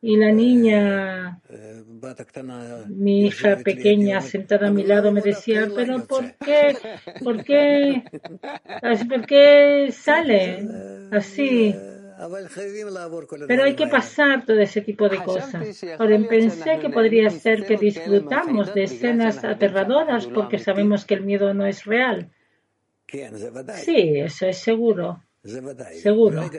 y 0.07 0.19
la 0.19 0.33
niña, 0.33 1.41
mi 2.89 3.25
hija 3.25 3.57
pequeña 3.57 4.21
sentada 4.21 4.69
a 4.69 4.71
mi 4.71 4.85
lado, 4.85 5.11
me 5.13 5.23
decía, 5.23 5.67
pero 5.75 6.05
¿por 6.05 6.35
qué? 6.35 6.77
¿Por 7.25 7.43
qué? 7.43 8.03
¿Por 9.09 9.27
qué 9.27 9.89
sale 9.93 10.69
así? 11.11 11.75
Pero 13.49 13.65
hay 13.65 13.75
que 13.75 13.87
pasar 13.87 14.45
todo 14.45 14.61
ese 14.61 14.83
tipo 14.83 15.09
de 15.09 15.25
cosas. 15.25 15.83
Ahora 15.99 16.19
pensé 16.29 16.79
que 16.81 16.91
podría 16.91 17.31
ser 17.31 17.65
que 17.65 17.79
disfrutamos 17.79 18.75
de 18.75 18.83
escenas 18.83 19.43
aterradoras 19.43 20.27
porque 20.27 20.59
sabemos 20.59 21.07
que 21.07 21.15
el 21.15 21.23
miedo 21.23 21.55
no 21.55 21.65
es 21.65 21.87
real. 21.87 22.31
Sí, 23.09 24.19
eso 24.19 24.47
es 24.49 24.59
seguro. 24.59 25.23
Seguro. 26.03 26.51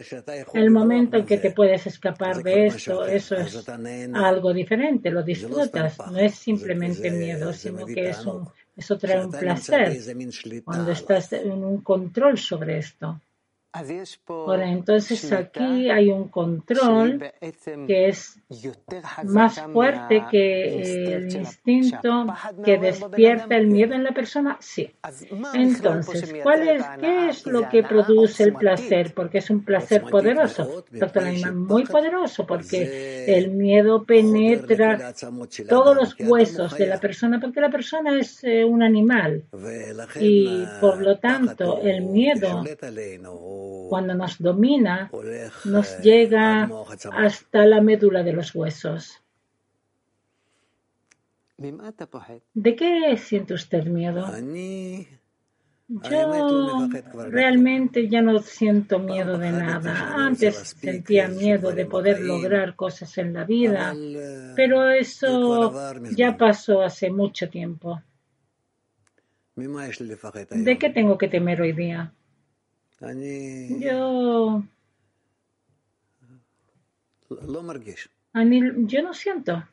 El 0.53 0.69
momento 0.69 1.17
en 1.17 1.25
que 1.25 1.37
te 1.37 1.51
puedes 1.51 1.87
escapar 1.87 2.43
de 2.43 2.67
esto, 2.67 3.03
eso 3.05 3.35
es 3.35 3.67
algo 4.13 4.53
diferente, 4.53 5.09
lo 5.09 5.23
disfrutas. 5.23 5.97
No 6.11 6.19
es 6.19 6.35
simplemente 6.35 7.09
miedo, 7.09 7.51
sino 7.51 7.85
que 7.85 8.09
es 8.09 8.23
un, 8.25 8.47
eso 8.77 8.97
trae 8.97 9.25
un 9.25 9.31
placer 9.31 9.97
cuando 10.63 10.91
estás 10.91 11.33
en 11.33 11.63
un 11.63 11.81
control 11.81 12.37
sobre 12.37 12.77
esto. 12.77 13.19
Ahora, 14.27 14.71
entonces 14.71 15.31
aquí 15.33 15.89
hay 15.89 16.09
un 16.09 16.29
control 16.29 17.19
que 17.87 18.07
es 18.07 18.39
más 19.25 19.59
fuerte 19.73 20.23
que 20.31 21.13
el 21.15 21.35
instinto 21.35 22.25
que 22.63 22.77
despierta 22.77 23.57
el 23.57 23.67
miedo 23.67 23.93
en 23.93 24.05
la 24.05 24.13
persona. 24.13 24.57
Sí. 24.61 24.89
Entonces, 25.53 26.33
¿cuál 26.41 26.67
es, 26.69 26.85
¿qué 27.01 27.27
es 27.29 27.45
lo 27.45 27.67
que 27.67 27.83
produce 27.83 28.43
el 28.43 28.53
placer? 28.53 29.13
Porque 29.13 29.39
es 29.39 29.49
un 29.49 29.65
placer 29.65 30.03
poderoso, 30.03 30.85
doctor 30.91 31.23
muy 31.53 31.83
poderoso, 31.83 32.45
porque 32.45 33.25
el 33.27 33.51
miedo 33.51 34.05
penetra 34.05 35.13
todos 35.67 35.95
los 35.95 36.15
huesos 36.19 36.77
de 36.77 36.87
la 36.87 36.99
persona, 36.99 37.39
porque 37.41 37.59
la 37.59 37.69
persona 37.69 38.17
es 38.19 38.41
eh, 38.43 38.63
un 38.63 38.81
animal. 38.81 39.43
Y 40.19 40.63
por 40.79 41.01
lo 41.01 41.17
tanto, 41.17 41.81
el 41.81 42.03
miedo 42.03 42.63
cuando 43.89 44.13
nos 44.13 44.39
domina, 44.39 45.11
nos 45.65 45.99
llega 45.99 46.69
hasta 47.11 47.65
la 47.65 47.81
médula 47.81 48.23
de 48.23 48.33
los 48.33 48.53
huesos. 48.55 49.21
¿De 52.53 52.75
qué 52.75 53.17
siente 53.17 53.53
usted 53.53 53.85
miedo? 53.85 54.27
Yo 55.87 56.89
realmente 57.29 58.09
ya 58.09 58.21
no 58.21 58.39
siento 58.39 58.97
miedo 58.97 59.37
de 59.37 59.51
nada. 59.51 60.15
Antes 60.15 60.75
sentía 60.79 61.27
miedo 61.27 61.71
de 61.71 61.85
poder 61.85 62.21
lograr 62.21 62.75
cosas 62.75 63.15
en 63.19 63.33
la 63.33 63.43
vida, 63.43 63.95
pero 64.55 64.89
eso 64.89 65.71
ya 66.15 66.35
pasó 66.37 66.81
hace 66.81 67.11
mucho 67.11 67.49
tiempo. 67.49 68.01
¿De 69.55 70.77
qué 70.77 70.89
tengo 70.89 71.17
que 71.17 71.27
temer 71.27 71.61
hoy 71.61 71.71
día? 71.71 72.11
Yo. 73.79 74.63
yo 78.87 79.01
no 79.01 79.13
siento. 79.13 79.63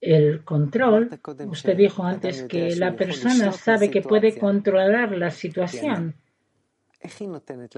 El 0.00 0.44
control, 0.44 1.10
usted 1.48 1.76
dijo 1.76 2.04
antes 2.04 2.42
que 2.44 2.76
la 2.76 2.94
persona 2.94 3.50
sabe 3.52 3.90
que 3.90 4.02
puede 4.02 4.38
controlar 4.38 5.16
la 5.16 5.30
situación. 5.30 6.14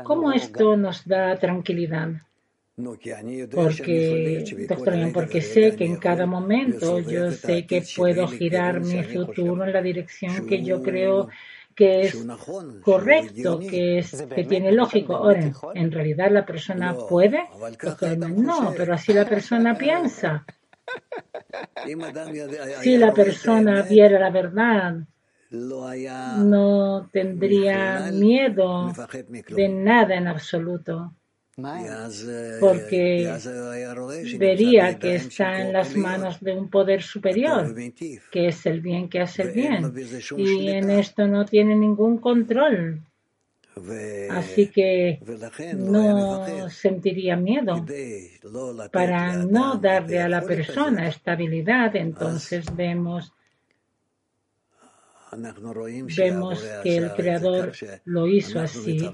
¿Cómo 0.04 0.32
esto 0.32 0.76
nos 0.76 1.06
da 1.06 1.38
tranquilidad? 1.38 2.10
Porque, 3.50 4.44
porque 5.12 5.42
sé 5.42 5.74
que 5.74 5.84
en 5.84 5.96
cada 5.96 6.26
momento 6.26 7.00
yo 7.00 7.32
sé 7.32 7.66
que 7.66 7.82
puedo 7.96 8.28
girar 8.28 8.80
mi 8.80 9.02
futuro 9.02 9.64
en 9.64 9.72
la 9.72 9.82
dirección 9.82 10.46
que 10.46 10.62
yo 10.62 10.80
creo 10.82 11.28
que 11.74 12.02
es 12.02 12.26
correcto, 12.82 13.58
que, 13.58 13.98
es, 13.98 14.26
que 14.34 14.44
tiene 14.44 14.72
lógico. 14.72 15.16
Ahora, 15.16 15.52
¿en 15.74 15.90
realidad 15.90 16.30
la 16.30 16.46
persona 16.46 16.96
puede? 17.08 17.44
no, 18.36 18.72
pero 18.76 18.94
así 18.94 19.12
la 19.12 19.28
persona 19.28 19.76
piensa. 19.76 20.44
Si 22.82 22.96
la 22.96 23.12
persona 23.12 23.82
viera 23.82 24.18
la 24.18 24.30
verdad, 24.30 24.96
no 25.50 27.08
tendría 27.12 28.10
miedo 28.12 28.92
de 29.48 29.68
nada 29.68 30.14
en 30.14 30.28
absoluto 30.28 31.14
porque 32.60 33.32
vería 34.38 34.98
que 34.98 35.16
está 35.16 35.60
en 35.60 35.72
las 35.72 35.96
manos 35.96 36.40
de 36.40 36.52
un 36.52 36.68
poder 36.68 37.02
superior, 37.02 37.74
que 38.30 38.48
es 38.48 38.64
el 38.66 38.80
bien 38.80 39.08
que 39.08 39.20
hace 39.20 39.42
el 39.42 39.50
bien. 39.50 39.92
Y 40.36 40.68
en 40.68 40.90
esto 40.90 41.26
no 41.26 41.44
tiene 41.44 41.74
ningún 41.74 42.18
control. 42.18 43.00
Así 44.30 44.68
que 44.68 45.20
no 45.76 46.68
sentiría 46.70 47.36
miedo 47.36 47.84
para 48.92 49.36
no 49.36 49.76
darle 49.76 50.20
a 50.20 50.28
la 50.28 50.42
persona 50.42 51.08
estabilidad. 51.08 51.94
Entonces 51.96 52.64
vemos 52.74 53.32
vemos 56.16 56.64
que 56.82 56.96
el 56.96 57.12
Creador 57.12 57.72
lo 58.04 58.26
hizo 58.26 58.60
así, 58.60 59.10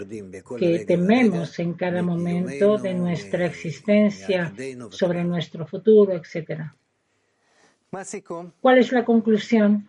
que 0.59 0.85
tememos 0.87 1.59
en 1.59 1.75
cada 1.75 2.03
momento 2.03 2.79
de 2.79 2.95
nuestra 2.95 3.47
existencia 3.47 4.53
sobre 4.91 5.25
nuestro 5.25 5.67
futuro, 5.67 6.13
etc. 6.15 6.63
¿Cuál 8.61 8.79
es 8.79 8.93
la 8.93 9.05
conclusión? 9.05 9.89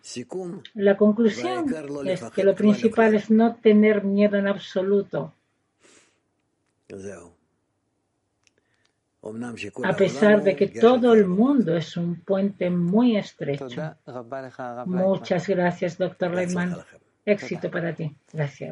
La 0.74 0.96
conclusión 0.96 1.74
es 2.06 2.22
que 2.30 2.44
lo 2.44 2.54
principal 2.54 3.14
es 3.14 3.30
no 3.30 3.56
tener 3.56 4.04
miedo 4.04 4.36
en 4.36 4.46
absoluto. 4.46 5.34
A 9.84 9.96
pesar 9.96 10.42
de 10.42 10.56
que 10.56 10.68
todo 10.68 11.14
el 11.14 11.26
mundo 11.26 11.76
es 11.76 11.96
un 11.96 12.20
puente 12.20 12.70
muy 12.70 13.16
estrecho. 13.16 13.96
Muchas 14.86 15.48
gracias, 15.48 15.98
doctor 15.98 16.34
Lehmann. 16.34 16.76
Éxito 17.24 17.70
para 17.70 17.94
ti. 17.94 18.14
Gracias. 18.32 18.64